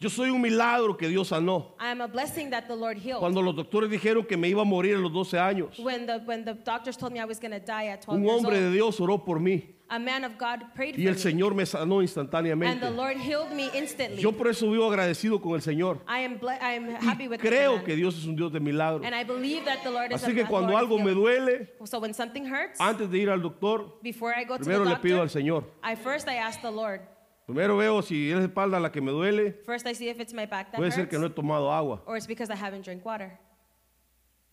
[0.00, 1.76] Yo soy un milagro que Dios sanó.
[1.80, 3.20] I am a blessing that the Lord healed.
[3.20, 6.18] Cuando los doctores dijeron que me iba a morir a los 12 años, when the
[6.26, 8.58] when the doctors told me I was going to die at 12 un years hombre
[8.60, 11.20] de old, Dios oró por mí a man of God prayed y for el me,
[11.20, 12.80] Señor me sanó and instantáneamente.
[12.80, 14.20] the Lord healed me instantly.
[14.20, 16.00] Yo por eso vivo agradecido con el Señor.
[16.08, 19.06] I am ble- I am happy with creo que Dios es un Dios de milagros.
[19.06, 21.68] and I believe that the Lord is Así a que cuando Lord algo me duele,
[21.84, 24.90] So when something hurts, antes de ir al doctor, before I go to primero the
[24.90, 25.64] le pido al doctor, Señor.
[25.82, 27.00] I first I ask the Lord.
[27.46, 29.52] Primero veo si es la espalda la que me duele.
[29.66, 32.02] First I see if it's my back that Puede ser que no he tomado agua.
[32.06, 33.38] or it's because I haven't drank water.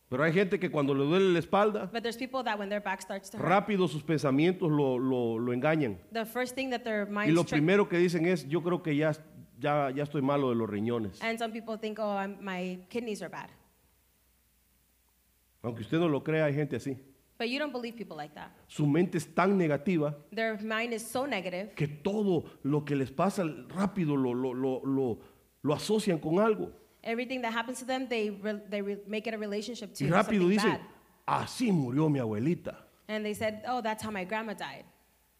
[0.10, 2.82] Pero hay gente que cuando le duele la espalda, But there's people that when their
[2.82, 5.99] back starts to hurt, rápido sus pensamientos lo, lo- lo engañan.
[6.12, 8.84] the first thing that their Y minds lo trick, primero que dicen es, yo creo
[8.84, 9.13] que ya,
[9.58, 11.17] ya, ya estoy malo de los riñones.
[11.21, 13.49] and some people think, oh, I'm, my kidneys are bad.
[15.63, 16.97] Aunque usted no lo crea, hay gente así.
[17.41, 18.51] But you don't believe people like that.
[18.67, 23.10] Su mente es tan negativa Their mind is so negative que todo lo que les
[23.10, 25.19] pasa rápido lo, lo, lo, lo,
[25.63, 26.71] lo asocian con algo.
[27.04, 30.12] Everything that happens to them, they, re- they re- make it a relationship to Y
[30.12, 30.69] rápido something dicen,
[31.25, 31.41] bad.
[31.41, 32.75] así murió mi abuelita.
[33.08, 34.86] And they said, oh, that's how my grandma died.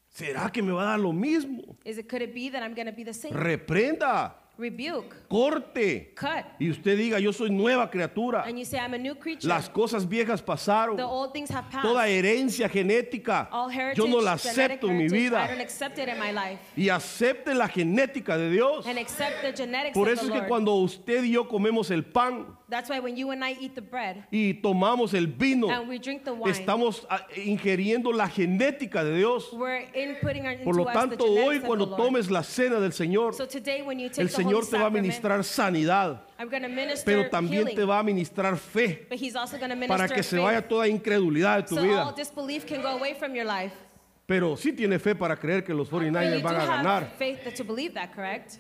[0.10, 1.76] ¿Será que me va a dar lo mismo?
[1.86, 3.32] Is it, could it be that I'm going to be the same?
[3.32, 6.14] Reprenda, Rebuke, corte.
[6.16, 6.46] cut.
[6.60, 8.44] Y usted diga, yo soy nueva criatura.
[8.46, 9.48] And you say, I'm a new creature.
[9.48, 10.96] Las cosas viejas pasaron.
[10.98, 11.82] the old things have passed.
[11.82, 15.48] Toda herencia genética, All heritage, yo no la acepto en mi heritage, I vida.
[15.48, 16.60] don't accept it in my life.
[16.78, 18.86] Y acepte la genética de Dios.
[18.86, 21.90] And accept the genetics Por of eso the es que cuando usted y yo comemos
[21.90, 25.70] el pan That's why when you and I eat the bread y tomamos el vino,
[25.70, 29.52] and we drink the wine, estamos ah, ingiriendo la genética de Dios.
[29.52, 32.94] we're inputting our, into Por lo us tanto, the hoy cuando tomes la cena del
[32.94, 36.50] Señor, So today when you take el the Señor te va a ministrar sanidad, I'm
[36.74, 40.04] minister pero también healing, te va a ministrar fe but He's also going to para
[40.08, 42.14] minister que se vaya toda incredulidad de tu so all vida.
[42.16, 43.76] disbelief can go away from your life.
[44.26, 47.12] Pero sí tiene fe para creer que los But 49ers you van a ganar.
[47.20, 48.60] that to believe that, correct?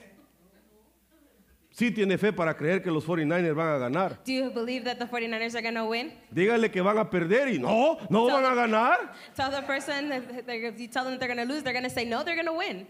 [1.81, 4.19] Sí tiene fe para creer que los 49ers van a ganar.
[4.23, 6.13] Do you believe that the 49ers are going to win?
[6.31, 9.11] Dígale que van a perder y no, no van a ganar.
[9.35, 11.89] Tell the person, that if you tell them they're going to lose, they're going to
[11.89, 12.87] say, no, they're going to win.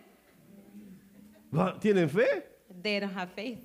[1.80, 2.44] ¿Tienen fe?
[2.84, 3.60] They don't have faith.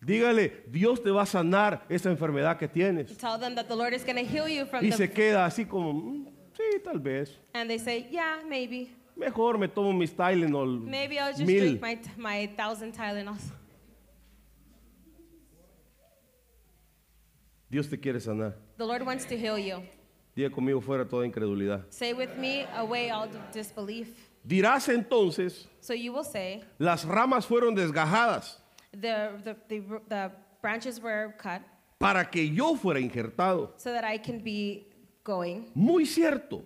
[0.00, 3.18] Dígale, Dios te va a sanar esa enfermedad que tienes.
[3.18, 4.96] Tell them that the Lord is going to heal you from Y the...
[4.96, 7.36] se queda así como, "Mm, sí, tal vez.
[7.52, 8.92] And they say, yeah, maybe.
[9.16, 11.60] Mejor me tomo mis Tylenol Maybe I'll just mil.
[11.60, 13.52] drink my, my thousand Tylenols.
[17.70, 18.54] Dios te quiere sanar.
[18.76, 19.82] The Lord wants to heal you.
[20.36, 21.84] Diga conmigo fuera toda incredulidad.
[21.90, 24.08] Say with me, away all disbelief.
[24.46, 28.58] Dirás entonces, So you will say, las ramas fueron desgajadas
[28.92, 31.62] the, the, the, the branches were cut
[31.98, 33.70] para que yo fuera injertado.
[33.76, 34.86] so that I can be
[35.22, 35.70] going.
[35.74, 36.62] Muy cierto.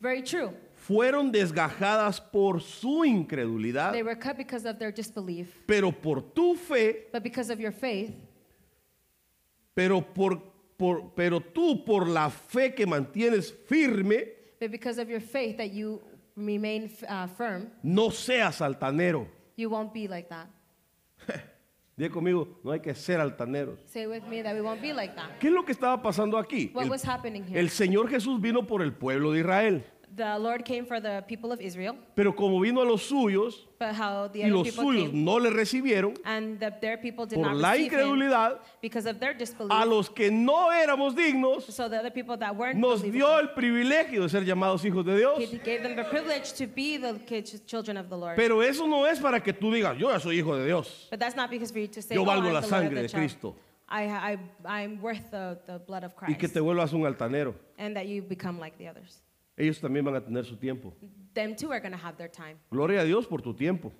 [0.00, 0.52] Very true.
[0.88, 5.48] Fueron desgajadas por su incredulidad, They were cut because of their disbelief.
[5.66, 8.14] pero por tu fe, But because of your faith,
[9.74, 10.40] pero por,
[10.78, 15.72] por pero tú por la fe que mantienes firme, but because of your faith that
[15.72, 16.00] you
[16.34, 19.26] remain uh, firm, no seas altanero.
[19.56, 20.48] you won't be like that.
[21.98, 23.78] Diga conmigo, no hay que ser altaneros.
[23.86, 25.38] Say with me that we won't be like that.
[25.38, 26.70] ¿Qué es lo que estaba pasando aquí?
[26.72, 27.58] What El, was happening here?
[27.60, 29.84] el Señor Jesús vino por el pueblo de Israel,
[30.18, 33.94] The Lord came for the people of Israel, pero como vino a los suyos but
[33.94, 37.24] how the y other los people suyos came no le recibieron, and the, their people
[37.24, 39.70] did por not la receive him incredulidad, because of their disbelief.
[39.72, 43.48] a los que no éramos dignos, so the other people that weren't nos dio el
[43.54, 45.38] privilegio de ser llamados hijos de Dios.
[45.38, 48.34] He gave them the privilege to be the kids, children of the Lord.
[48.36, 51.06] Pero eso no es para que tú digas, yo ya soy hijo de Dios.
[51.10, 52.64] but that's not because for you to say, Yo oh, valgo I'm la the Lord
[52.64, 53.22] of sangre the de child.
[53.22, 53.54] Cristo.
[53.90, 56.54] I, I, I'm worth the, the blood of Y que Christ.
[56.54, 57.54] te vuelvas un altanero.
[57.78, 59.20] and that you become like the others.
[59.58, 60.94] Ellos también van a tener su tiempo.
[61.34, 62.56] Them too are going to have their time.
[62.70, 63.92] Gloria a Dios por tu tiempo.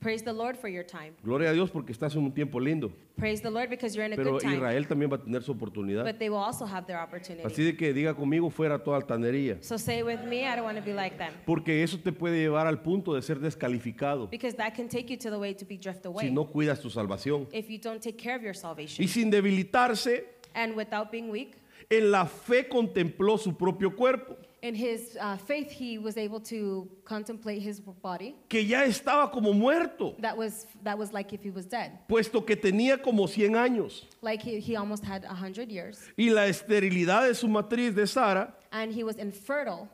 [0.00, 1.14] Praise the Lord for your time.
[1.22, 2.92] Gloria a Dios porque estás en un tiempo lindo.
[3.16, 4.54] Praise the Lord because you're in a Pero good time.
[4.56, 6.04] Israel también va a tener su oportunidad.
[6.04, 7.42] But they will also have their opportunity.
[7.42, 9.56] Así de que diga conmigo fuera toda altanería.
[9.62, 11.32] So say with me, I don't want to be like them.
[11.46, 15.16] Porque eso te puede llevar al punto de ser descalificado Because that can take you
[15.16, 17.48] to the way to be drift away si no cuidas tu salvación.
[17.50, 19.02] if you don't take care of your salvation.
[19.02, 21.56] Y sin debilitarse, And without being weak,
[21.88, 26.88] en la fe contempló su propio cuerpo, in his uh, faith, he was able to
[27.04, 31.50] contemplate his body que ya estaba como muerto, that was, that was like if he
[31.50, 31.90] was dead.
[32.08, 34.04] puesto que tenía como 100 años.
[34.22, 36.00] Like he, he almost had 100 years.
[36.16, 39.88] Y la esterilidad de su matriz de Sara, And he was infertile.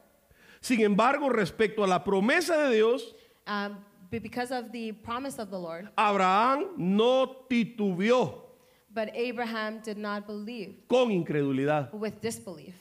[0.60, 3.02] sin embargo, respecto a la promesa de Dios,
[3.46, 3.78] Um,
[4.10, 8.42] but because of the promise of the Lord, Abraham no titubeó
[8.92, 11.92] but Abraham did not believe con incredulidad.
[11.92, 12.74] with disbelief.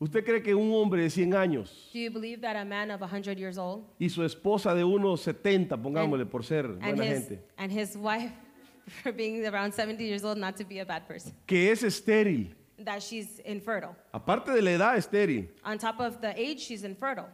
[0.00, 3.00] ¿Usted cree que un hombre de 100 años Do you believe that a man of
[3.00, 7.28] 100 years old y su esposa de unos 70, pongámosle por ser and buena his,
[7.28, 8.32] gente, and his wife,
[9.02, 12.54] for being around 70 years old, not to be a bad person, que es estéril,
[12.84, 13.96] that she's infertile?
[14.12, 17.26] aparte de la edad estéril, On top of the age, she's infertile.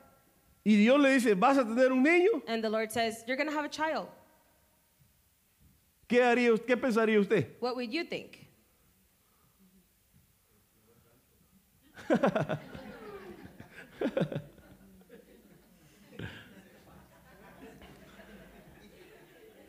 [0.65, 3.51] y Dios le dice, vas a tener un niño, And the Lord says, You're going
[3.51, 4.09] to have a child.
[6.09, 7.57] ¿qué, haría, qué pensaría usted?
[7.61, 8.44] What would you think?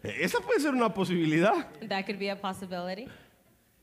[0.04, 1.68] Esa puede ser una posibilidad.
[1.90, 3.08] That could be a possibility.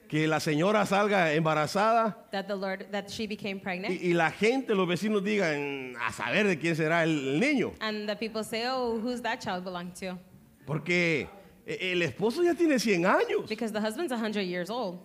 [0.09, 3.95] que la señora salga embarazada that the Lord, that she became pregnant.
[3.95, 7.73] y, y la gente, los vecinos digan a saber de quién será el, el niño.
[7.81, 10.19] And the people say, oh, who's that child belong to?
[10.67, 11.29] Porque
[11.67, 13.49] e- el esposo ya tiene 100 años.
[13.49, 14.99] Because the husband's 100 years old.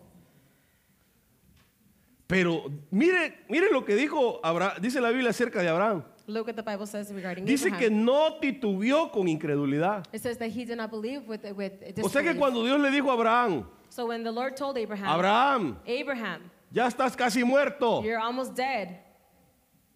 [2.28, 4.42] Pero mire, mire lo que dijo
[4.82, 6.04] dice la Biblia acerca de Abraham.
[6.28, 8.04] Look what the Bible says regarding Dice que Abraham.
[8.06, 10.06] no titubeó con incredulidad.
[10.12, 11.72] It says that he did not believe with, with
[12.04, 15.08] O sea que cuando Dios le dijo a Abraham, So when the Lord told Abraham,
[15.08, 18.04] Abraham, Abraham, ya estás casi muerto.
[18.04, 19.00] you're almost dead,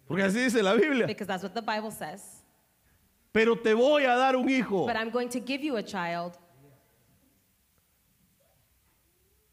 [0.08, 1.06] Porque así dice la Biblia.
[1.06, 2.22] because that's what the Bible says.
[3.34, 4.86] Pero te voy a dar un hijo.
[4.86, 6.38] But I'm going to give you a child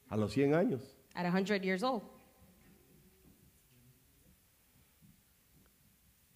[0.09, 0.81] A los 100 años.
[1.13, 2.03] at 100 years old.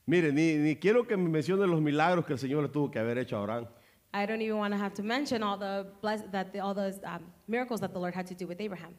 [0.05, 2.99] Mire, ni, ni quiero que me mencione los milagros que el Señor le tuvo que
[2.99, 3.67] haber hecho a Abraham.
[4.13, 6.99] I don't even want to have to mention all the bless, that the, all those
[7.05, 8.93] um, miracles that the Lord had to do with Abraham,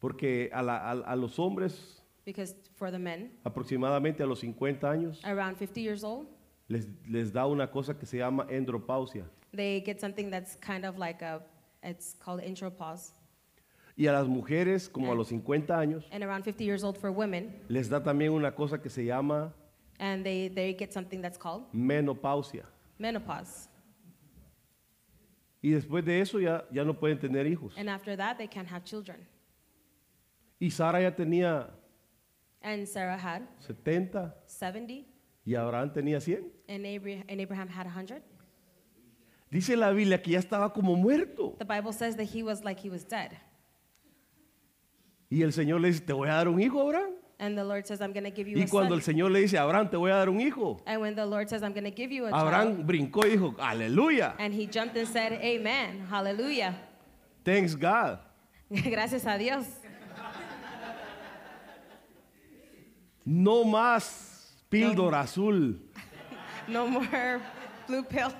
[0.00, 4.90] Porque a, la- a- a los hombres, because for the men aproximadamente a los 50
[4.90, 6.26] años, around 50 years old,
[6.68, 9.24] les, les da una cosa que se llama endropausia.
[9.52, 11.42] they get something that's kind of like a,
[11.82, 13.10] it's called intropause,
[14.00, 17.10] Y a las mujeres, como a los 50 años, and around 50 years old for
[17.10, 19.52] women, les da también una cosa que se llama
[19.98, 22.64] and they they get something that's called menopausia.
[22.98, 23.68] menopause,
[25.62, 27.74] Y después de eso ya, ya no pueden tener hijos.
[27.76, 29.26] and after that they can't have children.
[30.58, 31.68] Y Sara ya tenía
[32.62, 35.04] And Sarah had 70 70,
[35.44, 36.44] y Abraham tenía 100.
[36.68, 38.22] and Abraham, and Abraham had 100.
[39.50, 41.56] Dice la Biblia que ya estaba como muerto.
[41.58, 43.32] The Bible says that he was like he was dead.
[45.30, 47.12] Y el Señor le dice, te voy a dar un hijo, Abraham.
[47.38, 48.98] And the Lord says, I'm going to give you Y a cuando son.
[48.98, 51.48] el Señor le dice, Abraham, te voy a dar un hijo, And when the Lord
[51.48, 54.66] says, I'm going to give you a Abraham child, brincó y dijo, aleluya, and he
[54.66, 56.74] jumped and said, Amen, hallelujah.
[57.44, 58.18] thanks God.
[58.70, 59.64] Gracias a Dios.
[63.24, 65.78] No más píldora azul.
[66.68, 67.40] No more
[67.88, 68.32] blue pill.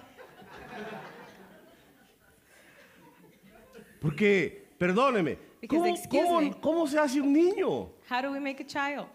[4.01, 6.61] Porque, perdóneme, Because, ¿cómo, excuse cómo- me.
[6.61, 7.91] cómo se hace un niño?
[8.11, 9.07] How do we make a child?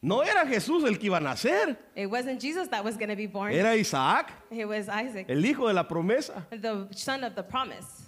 [0.00, 3.16] No era Jesús el que iba a nacer, It wasn't Jesus that was going to
[3.16, 3.52] be born.
[3.52, 6.46] era Isaac, It was Isaac, el hijo de la promesa.
[6.50, 8.04] the son of the promise.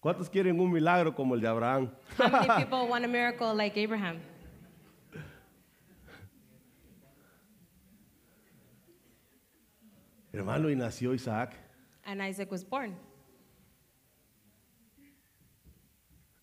[0.00, 1.90] ¿Cuántos quieren un milagro como el de Abraham?
[2.18, 4.18] How many people want a miracle like Abraham?
[10.38, 11.52] Hermano, y nació Isaac.
[12.04, 12.94] And Isaac was born.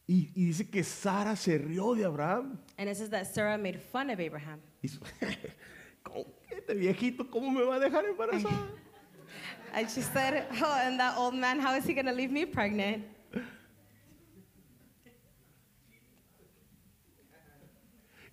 [0.07, 2.59] Y, y dice que Sara se rió de Abraham.
[2.77, 4.59] And it says that Sarah made fun of Abraham.
[4.83, 4.99] Y su-
[6.03, 8.53] ¿Cómo que este viejito, ¿cómo me va a dejar embarazada?
[9.73, 12.45] And she said, Oh, and that old man, how is he going to leave me
[12.45, 13.03] pregnant?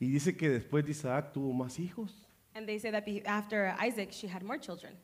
[0.00, 2.12] Y dice que después de Isaac tuvo más hijos.
[2.54, 4.94] And they say that after Isaac, she had more children.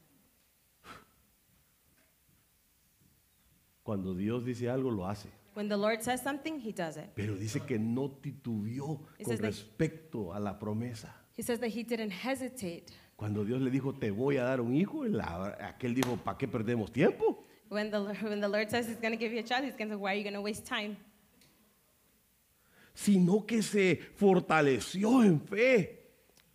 [3.89, 5.31] Cuando Dios dice algo, lo hace.
[5.55, 7.07] When the Lord says something, he does it.
[7.15, 11.11] Pero dice que no titubeó It con says that- respecto a la promesa.
[11.35, 12.85] He says that he didn't hesitate.
[13.17, 15.05] Cuando Dios le dijo, te voy a dar un hijo,
[15.59, 17.43] aquel dijo, ¿para qué perdemos tiempo?
[17.71, 19.89] When the, when the Lord says he's going to give you a child, he's going
[19.89, 20.99] to say, Why are you going to waste time?
[22.93, 25.98] Sino que se fortaleció en fe,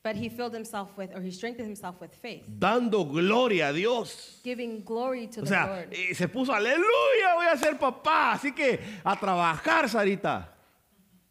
[0.04, 4.42] But he filled himself with, or he strengthened himself with faith, dando gloria a Dios.
[4.44, 5.94] giving glory to O the sea, Lord.
[5.94, 8.34] eh, se puso, aleluya, voy a ser papá.
[8.34, 10.50] Así que a trabajar, Sarita.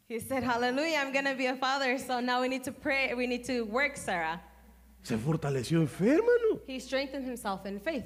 [0.08, 1.98] He said, Hallelujah, I'm going to be a father.
[1.98, 4.40] So now we need to pray, we need to work, Sarah.
[5.02, 6.60] Se fortaleció en fe, hermano.
[6.66, 8.04] He strengthened himself in faith.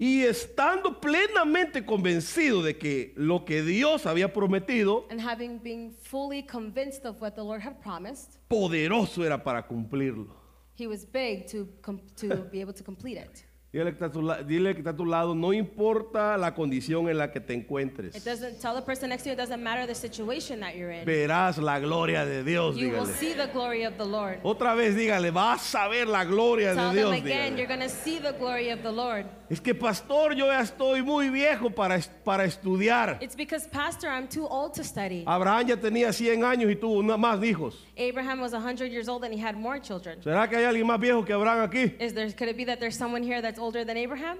[0.00, 6.42] Y estando plenamente convencido de que lo que Dios había prometido, And having been fully
[6.44, 10.36] convinced of what the Lord had promised, poderoso era para cumplirlo.
[10.76, 13.44] he was big to, com- to be able to complete it.
[13.78, 16.52] Dile que, está a tu la- dile que está a tu lado, no importa la
[16.54, 19.38] condición en la que te encuentres, It doesn't tell the person next to you, it
[19.38, 21.04] doesn't matter the situation that you're in.
[21.06, 23.14] verás la gloria de Dios, You will dígale.
[23.14, 24.40] see the glory of the Lord.
[24.42, 27.12] Otra vez dígale, vas a ver la gloria Tell de them Dios.
[27.24, 27.58] again, dígale.
[27.58, 29.26] you're going to see the glory of the Lord.
[29.48, 33.18] Es que pastor, yo ya estoy muy viejo para, es- para estudiar.
[33.22, 35.24] It's because, Pastor, I'm too old to study.
[35.26, 37.86] Abraham ya tenía 100 años y tuvo una- más hijos.
[37.96, 40.20] Abraham was 100 years old and he had more children.
[40.22, 41.94] ¿Será que hay alguien más viejo que Abraham aquí?
[41.98, 44.38] Is there, could it be that there's someone here that's older than Abraham?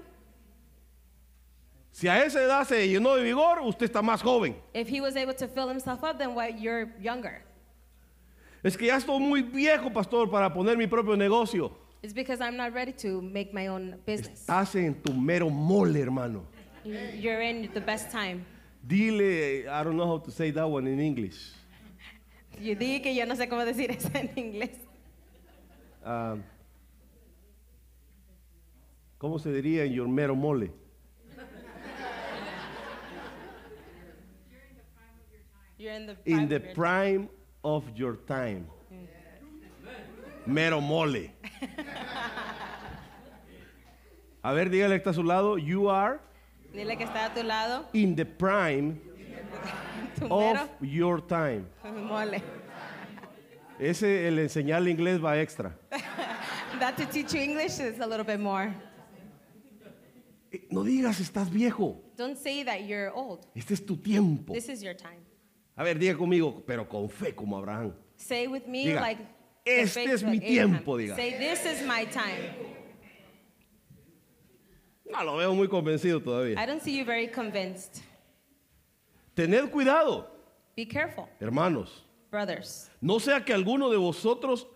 [1.91, 4.55] Si a esa edad se llenó de vigor, usted está más joven.
[4.73, 7.43] If he was able to fill himself up, then why you're younger.
[8.63, 11.71] Es que ya estoy muy viejo, pastor, para poner mi propio negocio.
[12.01, 14.45] It's because I'm not ready to make my own business.
[14.47, 16.45] Estás en tu mero mole, hermano.
[16.83, 18.45] You're in the best time.
[18.87, 21.51] Dile, I don't know how to say that one in English.
[22.59, 24.77] Yo dije que yo no sé cómo decir eso en inglés.
[26.03, 26.37] Ah,
[29.19, 30.71] ¿Cómo se diría en your mero mole?
[35.77, 37.29] You're in the In prime the of your- prime
[37.63, 38.67] of your time.
[40.45, 41.31] Mero mole.
[44.43, 45.57] A ver, dígale que está a su lado.
[45.57, 46.19] You are
[46.73, 47.85] Dile que está a tu lado.
[47.93, 48.99] in the prime
[50.21, 51.65] of your time.
[51.83, 52.41] mole.
[53.79, 55.73] Ese, el enseñarle inglés va extra.
[56.79, 58.73] That to teach you English is a little bit more.
[60.71, 62.01] No digas estás viejo.
[62.17, 63.45] Don't say that you're old.
[63.55, 64.53] Este es tu tiempo.
[64.53, 65.21] This is your time.
[65.75, 67.93] A ver, diga conmigo, pero con fe como Abraham.
[68.17, 69.21] Say with me Diga, like
[69.63, 71.15] "Este es mi like Abraham." tiempo, diga.
[71.15, 72.55] Say this is my time.
[75.11, 76.57] No lo veo muy convencido todavía.
[76.61, 78.01] I don't see you very convinced.
[79.35, 80.27] Tened cuidado,
[80.75, 82.05] Be careful, hermanos.
[82.29, 82.89] brothers.
[83.01, 84.67] No sea que alguno de vosotros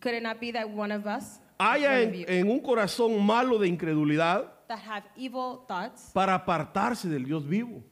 [0.00, 3.68] Could it not be that one of us, haya en, en un corazón malo de
[3.68, 7.82] incredulidad that have evil thoughts para apartarse del Dios vivo.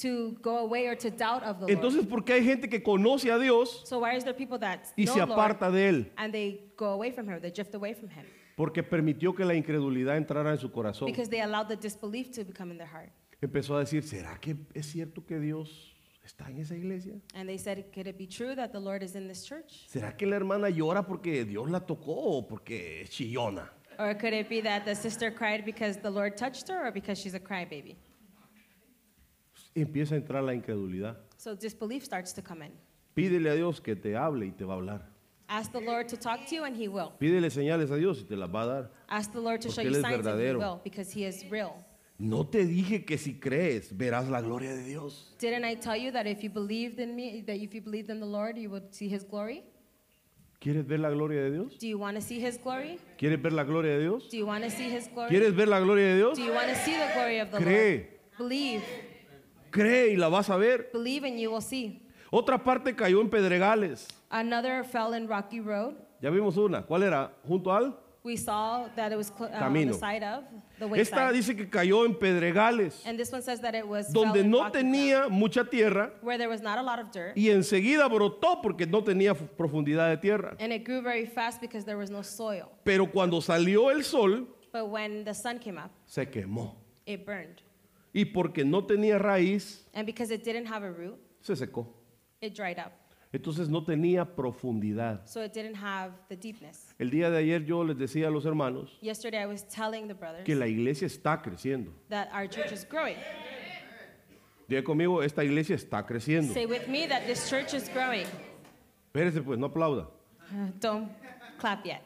[0.00, 1.70] to go away or to doubt of the Lord?
[1.70, 4.80] Entonces, ¿por qué hay gente que conoce a Dios So why is there people that
[4.96, 6.12] y se Lord aparta de Él?
[6.16, 8.24] and they go away from Him, they drift away from Him
[8.56, 11.06] Porque permitió que la incredulidad entrara en su corazón.
[11.06, 13.10] because they allowed the disbelief to become in their heart?
[13.40, 15.94] Empezó a decir, ¿será que es cierto que Dios
[16.26, 17.14] está en esa iglesia?
[17.34, 19.86] And they said, could it be true that the Lord is in this church?
[19.88, 23.68] ¿Será que la hermana llora porque Dios la tocó o porque es chillona?
[23.98, 27.18] Or could it be that the sister cried because the Lord touched her or because
[27.18, 27.96] she's a crybaby?
[29.74, 31.16] Empieza a entrar la incredulidad.
[31.38, 32.72] So disbelief starts to come in.
[33.14, 35.02] Pídele a Dios que te hable y te va a hablar.
[35.48, 37.12] Ask the Lord to talk to you and He will.
[37.20, 38.90] Pídele señales a Dios y te las va a dar.
[39.08, 41.76] Ask the Lord to show you signs and He will because He is real.
[42.18, 45.34] No te dije que si crees verás la gloria de Dios.
[45.38, 48.20] Didn't I tell you that if you believed in me, that if you believed in
[48.20, 49.64] the Lord, you would see His glory?
[50.58, 51.76] ¿Quieres ver la gloria de Dios?
[51.78, 52.98] Do you want to see His glory?
[53.18, 54.28] ¿Quieres ver la gloria de Dios?
[54.30, 55.28] Do you want to see His glory?
[55.28, 56.38] ¿Quieres ver la gloria de Dios?
[56.38, 57.96] Do you want to see the glory of the Cree.
[57.98, 58.08] Lord?
[58.38, 58.82] Believe.
[59.70, 60.88] Cree y la vas a ver.
[60.92, 62.00] Believe and you will see.
[62.30, 64.08] Otra parte cayó en pedregales.
[64.30, 65.94] Another fell in rocky road.
[66.22, 66.82] Ya vimos una.
[66.82, 67.30] ¿Cuál era?
[67.46, 67.94] Junto al.
[68.26, 69.92] We saw that it was uh, on Camino.
[69.92, 70.42] the side of
[70.80, 71.32] the Esta wayside.
[71.32, 74.50] dice que cayó en pedregales, And this one says that it was fell donde in
[74.50, 77.36] no rocky tenía mucha tierra where there was not a lot of dirt.
[77.36, 80.56] y enseguida brotó porque no tenía f- profundidad de tierra.
[80.58, 82.66] And it grew very fast because there was no soil.
[82.82, 86.74] Pero cuando salió el sol, But when the sun came up, se quemó.
[87.06, 87.62] it burned.
[88.12, 91.86] Y porque no tenía raíz, And because it didn't have a root, se secó.
[92.40, 92.90] it dried up.
[93.32, 95.20] Entonces no tenía profundidad.
[95.28, 96.85] So it didn't have the deepness.
[96.98, 100.14] El día de ayer yo les decía a los hermanos Yesterday I was telling the
[100.14, 101.92] brothers que la iglesia está creciendo.
[102.08, 103.16] that our church is growing.
[104.68, 106.52] Diga conmigo, esta iglesia está creciendo.
[106.52, 108.26] Say with me that this church is growing.
[109.12, 110.08] Espérese pues, no aplauda.
[110.50, 111.10] Uh, Don't
[111.58, 112.00] clap yet.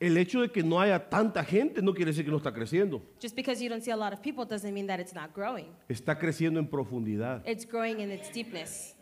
[0.00, 3.02] El hecho de que no haya tanta gente no quiere decir que no está creciendo.
[3.20, 5.66] Just because you don't see a lot of people doesn't mean that it's not growing.
[5.88, 7.42] Está creciendo en profundidad.
[7.46, 8.96] It's growing in its deepness.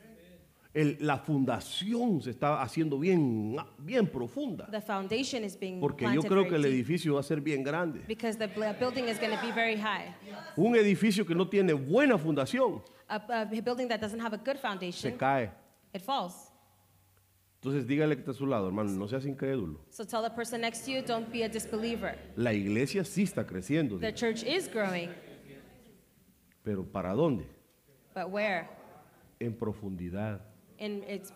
[0.72, 4.66] El- la fundación se está haciendo bien, bien profunda.
[4.70, 8.04] The foundation is being Porque yo creo que el edificio va a ser bien grande.
[8.06, 10.14] because the building is going to be very high.
[10.56, 14.54] Un edificio que no tiene buena fundación A, a building that doesn't have a good
[14.56, 15.50] se foundation, cae.
[15.92, 16.52] it falls.
[17.56, 19.80] Entonces dígale que está a su lado, hermano, no seas incrédulo.
[19.90, 22.16] So tell the person next to you, don't be a disbeliever.
[22.37, 25.11] La iglesia sí está creciendo, The church is growing,
[26.62, 27.44] pero ¿para dónde?
[28.14, 28.68] but where?
[29.40, 30.40] En profundidad.
[30.80, 31.32] In it's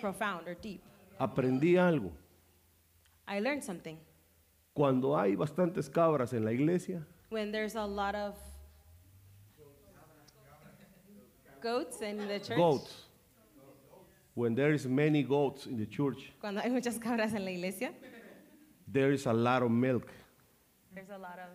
[0.00, 0.82] profound or deep.
[1.20, 2.10] Aprendí algo.
[3.28, 3.98] I learned something.
[4.74, 8.34] Cuando hay bastantes cabras en la iglesia, When there's a lot of
[11.60, 12.92] goats in the church, goats.
[14.34, 17.92] When there is many goats in the church, cuando hay muchas cabras en la iglesia,
[18.92, 20.08] there is a lot of milk.
[20.94, 21.50] there's a lot of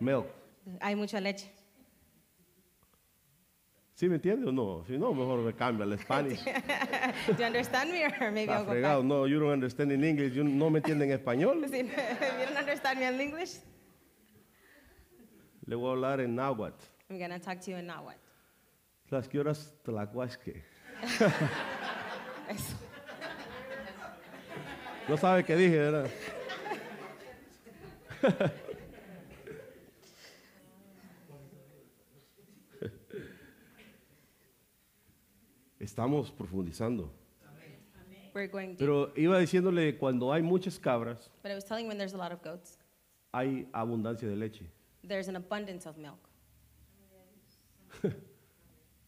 [0.00, 0.26] Milk.
[0.80, 1.48] hay mucha leche.
[3.98, 4.84] ¿Sí me entiende o no?
[4.86, 6.38] Si no, mejor me cambia al Spanish.
[6.44, 8.98] Do you understand me, or maybe I'll go fregado.
[9.00, 9.04] back?
[9.04, 10.34] No, you don't understand in English.
[10.34, 11.64] You no me entiende en español.
[11.68, 11.84] Si you
[12.46, 13.58] don't understand me in English,
[15.66, 16.80] Le voy a hablar en náhuatl.
[17.10, 18.20] I'm gonna talk to you in Nahuatl.
[19.10, 20.62] Las que horas tlacuasque.
[22.48, 22.76] Eso.
[25.08, 26.08] No sabe qué dije, ¿verdad?
[35.88, 37.08] Estamos profundizando.
[38.34, 38.78] we're going deep.
[38.78, 42.18] Pero iba diciéndole, cuando hay muchas cabras, but I was telling you when there's a
[42.18, 42.78] lot of goats,
[43.32, 44.66] hay abundancia de leche.
[45.02, 46.28] there's an abundance of milk.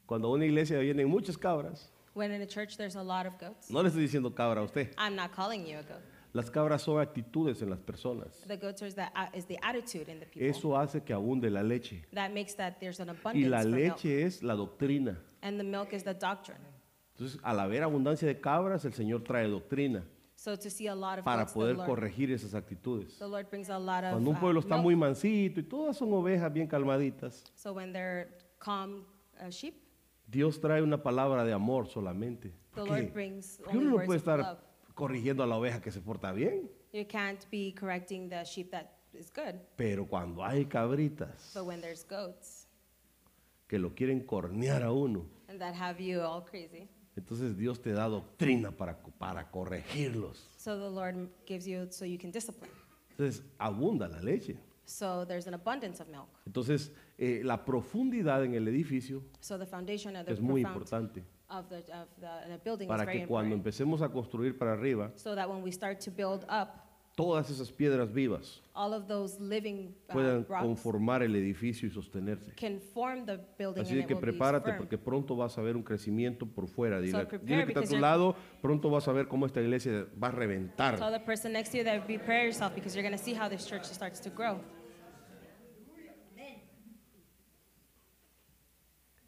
[0.07, 3.39] Cuando a una iglesia vienen muchas cabras, When in a church there's a lot of
[3.39, 4.93] goats, no le estoy diciendo cabra a usted.
[4.99, 6.03] I'm not calling you a goat.
[6.33, 8.41] Las cabras son actitudes en las personas.
[8.47, 10.49] The goats is the, is the attitude in the people.
[10.49, 12.03] Eso hace que abunde la leche.
[12.15, 13.97] that makes that there's an Y abundance la for milk.
[14.05, 15.17] leche es la doctrina.
[15.43, 16.59] And the milk is the doctrine.
[17.21, 20.03] Entonces, al haber abundancia de cabras, el Señor trae doctrina
[20.37, 23.19] So to see a lot of para the poder Lord, corregir esas actitudes.
[23.19, 24.85] the Lord brings a lot of Cuando un uh, pueblo está milk.
[24.85, 29.05] muy mansito y todas son ovejas bien calmaditas, So when they're calm
[29.39, 29.75] uh, sheep,
[30.27, 32.53] Dios trae una palabra de amor solamente.
[32.75, 33.13] the ¿Por Lord qué?
[33.13, 34.59] brings Porque only uno no puede estar love.
[34.95, 38.87] corrigiendo a la oveja que se porta bien, You can't be correcting the sheep that
[39.13, 39.57] is good.
[39.77, 42.67] pero cuando hay cabritas But when there's goats
[43.69, 47.93] que lo quieren cornear a uno, and that have you all crazy, entonces Dios te
[47.93, 50.49] da doctrina para, para corregirlos.
[50.57, 52.73] so the Lord gives you so you can discipline.
[53.11, 54.57] Entonces abunda la leche.
[54.85, 56.29] So there's an abundance of milk.
[56.47, 61.23] Entonces eh, la profundidad en el edificio So the foundation of the es muy importante
[61.49, 63.67] of the of the, the building is para very que cuando important.
[63.67, 67.71] empecemos a construir para arriba, So that when we start to build up, todas esas
[67.71, 72.55] piedras vivas all of those living uh, puedan rocks conformar el edificio y sostenerse.
[72.55, 74.79] can form the building Así and de it que will be prepárate firm.
[74.79, 77.01] porque pronto vas a ver un crecimiento por fuera.
[77.01, 80.07] Dile, prepare dile que está a tu lado, pronto vas a ver cómo esta iglesia
[80.23, 80.99] va a reventar.
[80.99, 83.49] Tell the person next to you that prepare yourself because you're going to see how
[83.49, 84.61] this church starts to grow.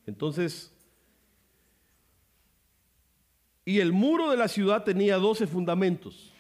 [0.07, 0.72] Entonces,
[3.64, 6.32] y el muro de la ciudad tenía 12 fundamentos.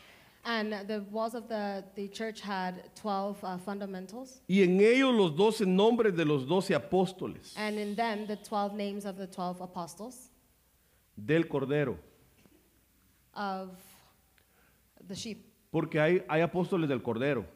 [0.44, 5.36] And the walls of the, the church had 12 uh, fundamentals, Y en ellos los
[5.36, 9.60] 12 nombres de los 12 apóstoles and in them the 12 names of the 12
[9.62, 10.30] apostles
[11.16, 11.96] del Cordero.
[13.34, 13.70] of
[15.06, 15.46] the sheep.
[15.70, 17.46] Porque hay, hay apóstoles del Cordero.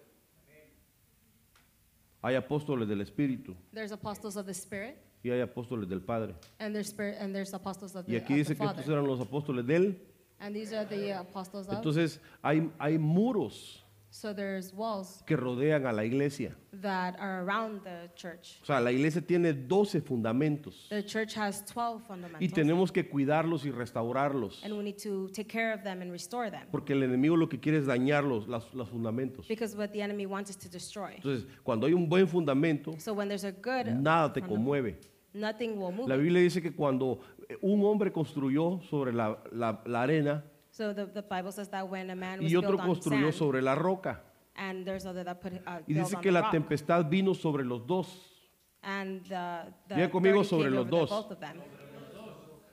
[2.22, 6.34] Hay apóstoles del Espíritu There's apostles of the Spirit, y hay apóstoles del Padre.
[6.60, 8.92] and there's spirit, and there's apostles of Y the, aquí of dice que estos Father.
[8.92, 10.00] eran los apóstoles del.
[10.40, 11.74] And these are the apostles of.
[11.76, 16.54] Entonces hay, hay muros So there's walls que rodean a la iglesia.
[16.72, 18.60] that are around the church.
[18.62, 23.06] O sea, la iglesia tiene 12 fundamentos The church has 12 y fundamentals, tenemos que
[23.08, 24.62] cuidarlos y restaurarlos.
[24.64, 26.66] and we need to take care of them and restore them.
[26.70, 29.46] Porque el enemigo lo que quiere es dañarlos, los, los fundamentos.
[29.48, 31.14] Because what the enemy wants is to destroy.
[31.16, 34.96] Entonces, cuando hay un buen fundamento, So when there's a good, nada te fundament- conmueve.
[35.36, 36.08] Nothing will move.
[36.08, 36.16] La.
[36.16, 37.20] Biblia dice que cuando
[37.60, 42.10] un hombre construyó sobre la, la- la arena So the, the Bible says that when
[42.10, 44.20] a man was y otro built on construyó sand, sobre la roca,
[44.56, 47.08] and there's other that put uh, y built dice on que the la rock, tempestad
[47.08, 48.08] vino sobre los dos,
[48.82, 51.10] and the, the Diga conmigo sobre came los over the dos.
[51.10, 51.56] both of them.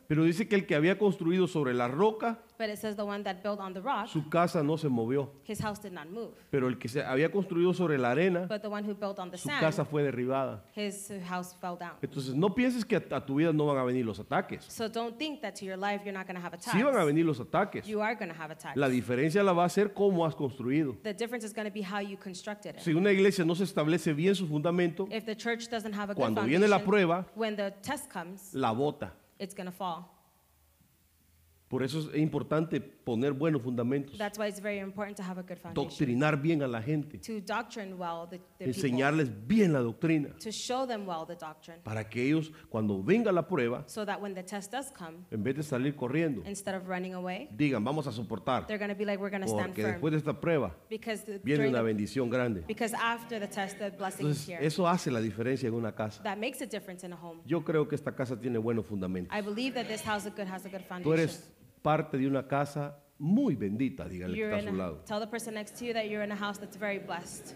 [0.08, 3.24] pero dice que el que había construido sobre la roca, But it says the one
[3.26, 6.32] that built on the rock, su casa no se movió, his house did not move.
[6.50, 9.30] pero el que se había construido sobre la arena, But the one who built on
[9.32, 10.64] the su sand, casa fue derribada.
[10.74, 11.98] his house fell down.
[12.02, 14.64] Entonces, no pienses que a, a tu vida no van a venir los ataques.
[14.70, 16.72] So don't think that to your life you're not going to have attacks.
[16.72, 17.86] Sí van a venir los ataques.
[17.86, 18.78] You are going to have attacks.
[18.78, 20.96] La diferencia la va a ser cómo has construido.
[21.04, 22.82] the difference is going to be how you constructed it.
[22.82, 26.14] Si una iglesia no se establece bien su fundamento, If the church doesn't have a
[26.14, 29.12] good Cuando foundation, viene la prueba- when the test comes, la bota.
[29.38, 30.13] it's going to fall.
[31.74, 35.42] Por eso es importante poner buenos fundamentos, That's why it's very important to have a
[35.42, 35.74] good foundation.
[35.74, 38.68] doctrinar bien a la gente, To doctrine well the, the people.
[38.68, 41.80] enseñarles bien la doctrina, To show them well the doctrine.
[41.84, 45.42] para que ellos cuando venga la prueba, So that when the test does come, en
[45.44, 48.96] vez de salir corriendo, instead of running away, digan, vamos a soportar, they're going to
[48.96, 49.94] be like, we're going to stand porque firm.
[49.94, 52.62] después de esta prueba Because, the, viene una the, bendición grande.
[52.68, 54.64] because after the test, the blessing is here.
[54.64, 56.22] eso hace la diferencia en una casa.
[56.22, 57.42] That makes a difference in a home.
[57.48, 59.36] Yo creo que esta casa tiene buenos fundamentos.
[59.36, 61.14] I believe that this house good, has a good Tú foundation.
[61.14, 61.50] eres
[61.84, 65.02] parte de una casa muy bendita, dígale que está a su lado.
[65.06, 67.54] tell the person next to you that you're in a house that's very blessed.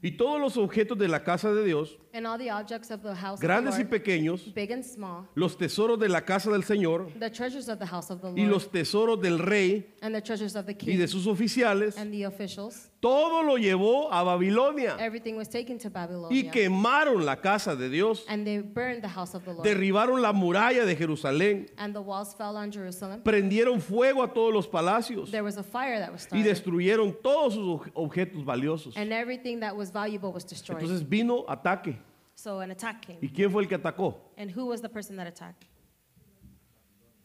[0.00, 3.14] Y todos los objetos de la casa de Dios, And all the objects of the
[3.16, 6.62] house grandes of y Lord, pequeños, big and small, los tesoros de la casa del
[6.62, 10.14] Señor the treasures of the house of the y Lord, los tesoros del rey and
[10.14, 14.12] the treasures of the y king, de sus oficiales, and the officials, todo lo llevó
[14.12, 16.50] a Babilonia everything was taken to y Babylonia.
[16.50, 19.64] quemaron la casa de Dios, And they burned the house of the Lord.
[19.64, 23.22] derribaron la muralla de Jerusalén, And the walls fell on Jerusalem.
[23.22, 26.44] prendieron fuego a todos los palacios There was a fire that was y started.
[26.46, 28.96] destruyeron todos sus ob- objetos valiosos.
[28.96, 30.82] And everything that was valuable was destroyed.
[30.82, 31.96] Entonces vino ataque.
[32.34, 33.18] So an attack came.
[33.22, 34.16] ¿Y quién fue el que atacó?
[34.36, 35.66] And who was the person that attacked?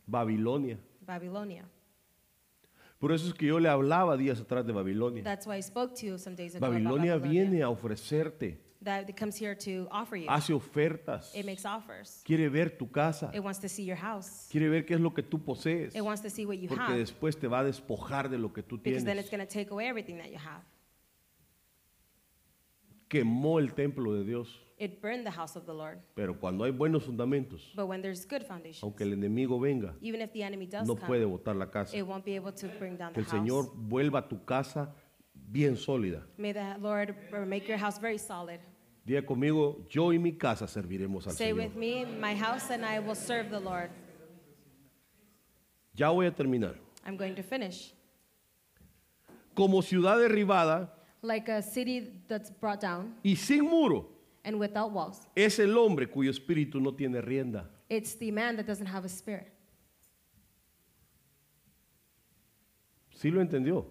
[0.07, 0.77] Babilonia.
[1.05, 1.63] Babylonia.
[3.03, 5.23] Por eso es que yo le hablaba días atrás de Babilonia.
[5.25, 7.43] That's why I spoke to you some days ago about Babilonia Babylonia.
[7.49, 10.29] viene a ofrecerte that it comes here to offer you.
[10.29, 12.21] hace ofertas, It makes offers.
[12.23, 14.47] quiere ver tu casa, It wants to see your house.
[14.49, 16.81] quiere ver qué es lo que tú posees, It wants to see what you porque
[16.81, 19.31] have después te va a despojar de lo que tú because then it's tienes.
[19.31, 20.63] going to take away everything that you have.
[23.09, 25.99] Quemó el templo de Dios, It burned the house of the Lord.
[26.13, 30.19] pero cuando hay buenos fundamentos, But when there's good foundations, aunque el enemigo venga, even
[30.21, 31.95] if the enemy does no come, puede botar la casa.
[31.95, 33.73] it won't be able to bring down Que the el Señor house.
[33.87, 34.93] vuelva a tu casa
[35.33, 36.21] bien sólida.
[36.37, 37.15] May the Lord
[37.47, 38.59] make your house very solid.
[39.05, 41.57] Diga conmigo, yo y mi casa serviremos al Say Señor.
[41.57, 43.89] with me, my house and I will serve the Lord.
[45.95, 46.75] Ya voy a terminar.
[47.05, 47.93] I'm going to finish.
[49.55, 50.89] Como ciudad derribada
[51.21, 54.09] Like a city that's brought down y sin muro,
[54.43, 57.69] and without walls, es el hombre cuyo espíritu no tiene rienda.
[57.89, 59.51] it's the man that doesn't have a spirit.
[63.15, 63.89] ¿Sí lo entendió?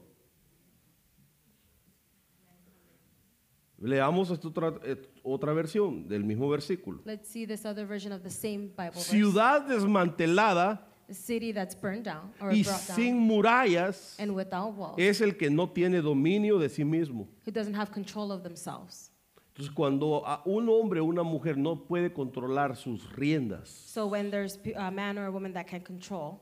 [3.79, 7.01] Leamos esta otra, eh, otra versión del mismo versículo.
[7.05, 9.11] Let's see this other version of the same Bible verse.
[9.11, 14.73] Ciudad desmantelada A city that's burned down or y brought sin down murallas and without
[14.77, 17.27] walls, es el que no tiene dominio de sí mismo.
[17.45, 19.11] who doesn't have control of themselves.
[19.55, 24.59] Entonces, cuando un hombre o una mujer no puede controlar sus riendas, So when there's
[24.77, 26.41] a man or a woman that can control,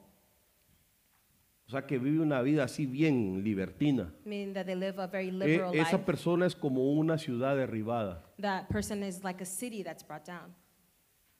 [1.66, 5.28] o sea, que vive una vida así bien libertina, meaning that they live a very
[5.28, 8.24] e- esa life, persona es como una ciudad derribada.
[8.40, 10.54] that person is like a city that's brought down.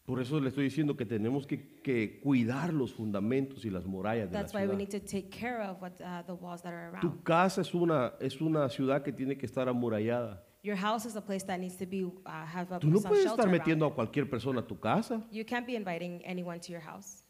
[0.04, 4.28] Por eso le estoy diciendo que tenemos que, que cuidar los fundamentos y las murallas
[4.28, 4.78] de la That's why we ciudad.
[4.78, 7.00] need to take care of what uh, the walls that are around.
[7.02, 10.42] Tu casa es una, es una ciudad que tiene que estar amurallada.
[10.62, 13.10] Your house is a place that needs to be uh, have a Tú no some
[13.10, 13.92] puedes shelter estar around metiendo it.
[13.92, 15.22] a cualquier persona a tu casa.
[15.30, 17.24] You can't be inviting anyone to your house.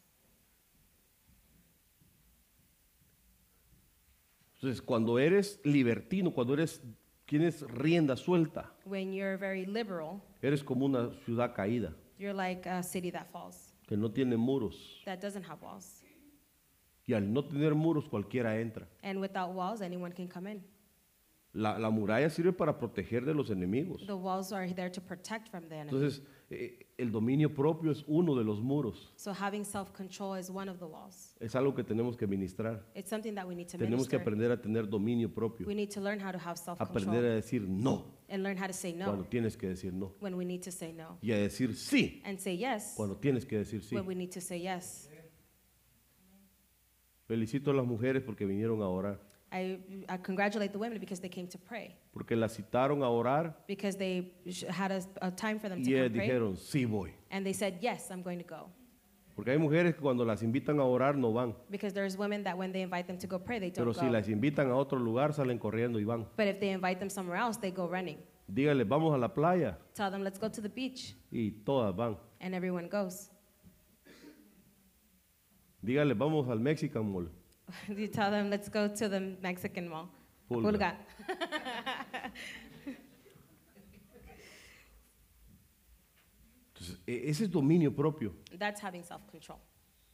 [4.55, 6.81] Entonces, cuando eres libertino, cuando eres
[7.25, 12.83] tienes rienda suelta, When you're very liberal, eres como una ciudad caída you're like a
[12.83, 15.01] city that falls, que no tiene muros.
[15.05, 16.03] that doesn't have walls.
[17.07, 18.87] Y al no tener muros, cualquiera entra.
[19.01, 20.63] And without walls, anyone can come in.
[21.53, 24.05] La, la muralla sirve para proteger de los enemigos.
[24.05, 25.97] The walls are there to protect from the enemy.
[25.97, 29.11] Entonces, eh, el dominio propio es uno de los muros.
[29.17, 31.35] So having self-control is one of the walls.
[31.41, 32.85] Es algo que tenemos que ministrar.
[32.95, 35.67] It's something that we need to Tenemos que aprender a tener dominio propio.
[35.67, 38.67] We need to learn how to have Aprender self-control a decir no and learn how
[38.67, 40.13] to say cuando no tienes que decir no.
[40.21, 43.45] when we need to say no Y a decir sí and say yes cuando tienes
[43.45, 43.93] que decir sí.
[43.95, 45.09] when we need to say yes.
[47.27, 49.30] Felicito a las mujeres porque vinieron a orar.
[49.51, 53.55] I, I congratulate the women because they came to pray, Porque las citaron a orar
[53.67, 54.31] because they
[54.69, 57.11] had a, a time for them y to ellas come pray, dijeron, sí voy.
[57.29, 58.69] and they said, yes, I'm going to go.
[59.35, 61.53] Porque hay mujeres que cuando las invitan a orar no van.
[61.69, 64.05] Because there's women that when they invite them to go pray, they don't Pero si
[64.05, 64.11] go.
[64.11, 66.25] las invitan a otro lugar salen corriendo y van.
[66.37, 68.17] But if they invite them somewhere else, they go running.
[68.47, 69.77] Dígale, vamos a la playa.
[69.93, 72.17] Tell them, let's go to the beach, Y todas van.
[72.39, 73.29] and everyone goes.
[75.83, 77.29] Dígale, vamos al Mexican Mall.
[77.89, 80.09] you tell them, let's go to the Mexican mall.
[80.49, 80.63] Pulga.
[80.71, 80.95] Pulga.
[86.73, 88.33] Entonces, e- ese es dominio propio.
[88.57, 89.59] That's having self-control.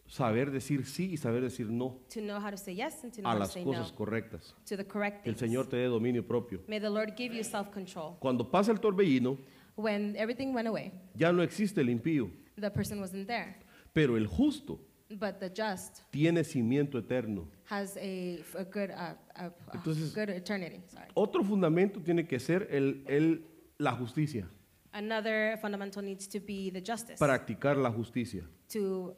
[0.10, 3.22] Saber decir sí y saber decir no To know how to say yes and to
[3.22, 4.55] know a how to las say no cosas correctas.
[4.66, 5.39] to the correct el things.
[5.51, 6.62] Señor te dé dominio propio.
[6.68, 8.16] May the Lord give you self-control.
[8.20, 9.38] Cuando pasa el torbellino,
[9.76, 13.58] When everything went away, ya no existe el impío, the person wasn't there.
[13.93, 14.80] pero el justo
[15.10, 17.47] But the just tiene cimiento eterno.
[17.70, 20.82] has a, a good, uh, a, a Entonces- good eternity.
[20.88, 21.08] Sorry.
[21.14, 23.41] Otro fundamento tiene que ser el, el-
[23.80, 24.49] la justicia,
[24.91, 27.18] Another fundamental needs to be the justice.
[27.20, 28.43] practicar la justicia.
[28.70, 29.16] to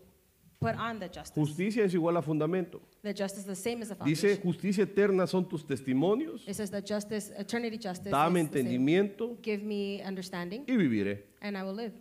[0.60, 1.34] put on the justice.
[1.40, 2.82] Justicia es igual a fundamento.
[3.02, 6.70] The justice is the same as the Dice, justicia eterna son tus testimonios, It says
[6.72, 11.24] that justice, eternity justice, dame the entendimiento give me understanding, y viviré.
[11.42, 11.94] and I will live.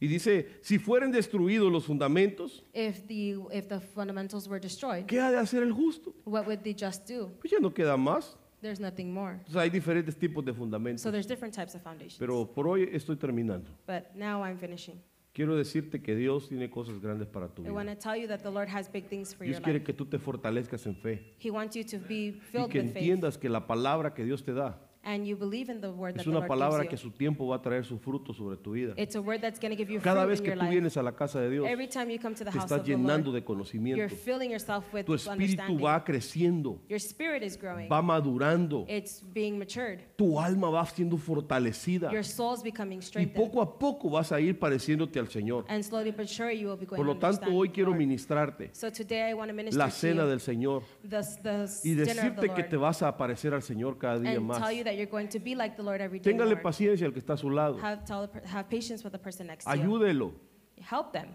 [0.00, 5.20] Y dice, si fueren destruidos los fundamentos, If the if the fundamentals were destroyed, ¿qué
[5.20, 6.14] ha de hacer el justo?
[6.24, 7.30] what would the just do?
[7.40, 8.36] Pues ya no queda más.
[8.62, 9.34] There's nothing more.
[9.34, 11.02] Entonces hay diferentes tipos de fundamentos.
[11.02, 12.18] So there's different types of foundations.
[12.18, 13.70] Pero por hoy estoy terminando.
[13.86, 15.00] but now I'm finishing.
[15.32, 17.94] Quiero decirte que Dios tiene cosas grandes para tu I want vida.
[17.96, 19.84] to tell you that the Lord has big things for Dios your quiere life.
[19.86, 22.88] que tú te fortalezcas en fe He wants you to be y filled que with
[22.88, 26.12] faith, entiendas que la palabra que Dios te da and you believe in the word
[26.14, 27.10] that es the una Lord palabra gives que you.
[27.10, 28.92] su tiempo va a traer su fruto sobre tu vida.
[28.96, 30.64] It's a word that's going to give you Cada fruit vez in que your tú
[30.64, 30.70] life.
[30.74, 32.80] vienes a la casa de Dios, Every time you come to the te house estás
[32.80, 34.14] of the Lord, llenando de you're conocimiento.
[34.16, 35.32] filling yourself with Tu espíritu
[35.62, 35.80] understanding.
[35.84, 37.88] va creciendo, Your spirit is growing.
[37.88, 40.00] va madurando, It's being matured.
[40.16, 43.34] tu alma va siendo fortalecida Your soul's becoming y strengthened.
[43.36, 45.64] poco a poco vas a ir pareciéndote al Señor.
[45.68, 47.74] And slowly but surely you will be going Por lo to tanto, understand hoy the
[47.74, 47.98] quiero Lord.
[48.00, 51.66] ministrarte So today I want to minister la to cena you del Señor the, the
[51.84, 54.32] y dinner of the decirte que Lord te vas a aparecer al Señor cada día
[54.36, 54.58] and más.
[54.62, 56.32] tell you that you're going to be like the Lord every day.
[56.32, 56.62] Téngale Lord.
[56.62, 57.78] paciencia al que está a su lado.
[57.80, 59.82] Have, tell have patience with the person next to you.
[59.82, 60.32] Ayúdelo.
[60.80, 61.28] Help them.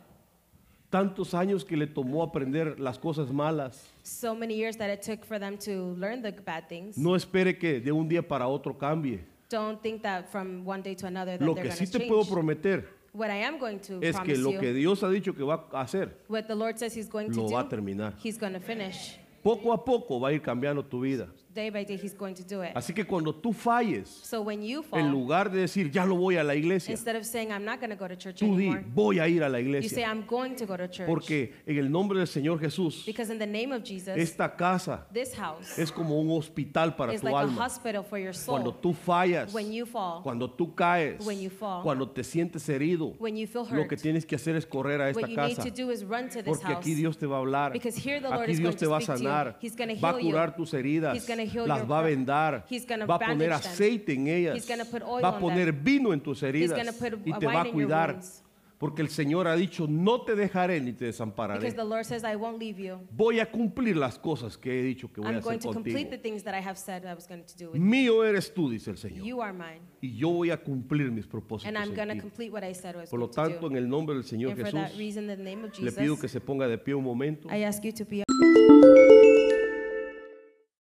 [0.91, 3.87] Tantos años que le tomó aprender las cosas malas.
[4.03, 6.97] So many years that it took for them to learn the bad things.
[6.97, 9.21] No espere que de un día para otro cambie.
[9.49, 11.99] Don't think that from one day to another that Lo they're que going sí to
[11.99, 12.33] te puedo change.
[12.33, 15.33] prometer What I am going to es que promise lo you, que Dios ha dicho
[15.33, 17.69] que va a hacer, what the Lord says He's going to lo va a do,
[17.69, 18.13] terminar.
[18.21, 19.17] He's going to finish.
[19.41, 21.29] Poco a poco va a ir cambiando tu vida.
[21.55, 22.71] Day by day, He's going to do it.
[22.75, 26.15] Así que cuando tú falles, So when you en fall, lugar de decir, ya lo
[26.17, 28.57] voy a la iglesia, instead of saying, I'm not going to go to church tú
[28.57, 30.07] di, anymore, voy a ir a la you say, iglesia.
[30.09, 31.07] I'm going to go to church.
[31.07, 35.07] Porque en el nombre del Señor Jesús, Because in the name of Jesus, esta casa
[35.13, 37.61] this house es como un hospital para is tu like a alma.
[37.65, 38.81] hospital for your Cuando soul.
[38.81, 41.83] tú fallas, When you fall, cuando tú caes, When you fall.
[41.83, 45.09] cuando te sientes herido, when you feel lo que tienes que hacer es correr a
[45.09, 45.63] esta what you need casa.
[45.63, 46.77] to do is run to this Porque house.
[46.79, 47.71] aquí Dios te va a hablar.
[47.71, 49.29] Because here the Lord Aquí is Dios going te to va a speak to you.
[49.29, 49.55] sanar.
[49.61, 50.31] He's gonna Va a heal you.
[50.31, 51.13] curar tus heridas.
[51.15, 52.65] He's gonna heal Las your va a vendar.
[52.69, 53.71] He's gonna Va a poner bandage them.
[53.71, 54.55] aceite en ellas.
[54.57, 55.83] He's gonna put oil Va a on poner them.
[55.83, 56.77] vino en tus heridas.
[56.77, 58.11] gonna put Y te wine va a your cuidar.
[58.13, 58.41] wounds.
[58.77, 61.71] Porque el Señor ha dicho, no te dejaré ni te desampararé.
[61.71, 62.97] The Lord says, I won't leave you.
[63.09, 65.71] Voy a cumplir las cosas que he dicho que voy a I'm hacer going to
[65.71, 66.21] complete the contigo.
[66.21, 67.81] things that I have said I was going to do with you.
[67.81, 69.25] Mío eres tú, dice el Señor.
[69.25, 69.79] You are mine.
[70.01, 72.19] Y yo voy a cumplir mis propósitos And I'm en going to ti.
[72.19, 73.71] complete what I said I was Por lo going to tanto, do.
[73.71, 76.01] en el nombre del Señor And for Jesús, reason, in the name of le pido
[76.15, 77.47] Jesus, que se ponga de pie un momento.
[77.49, 78.23] I ask you to be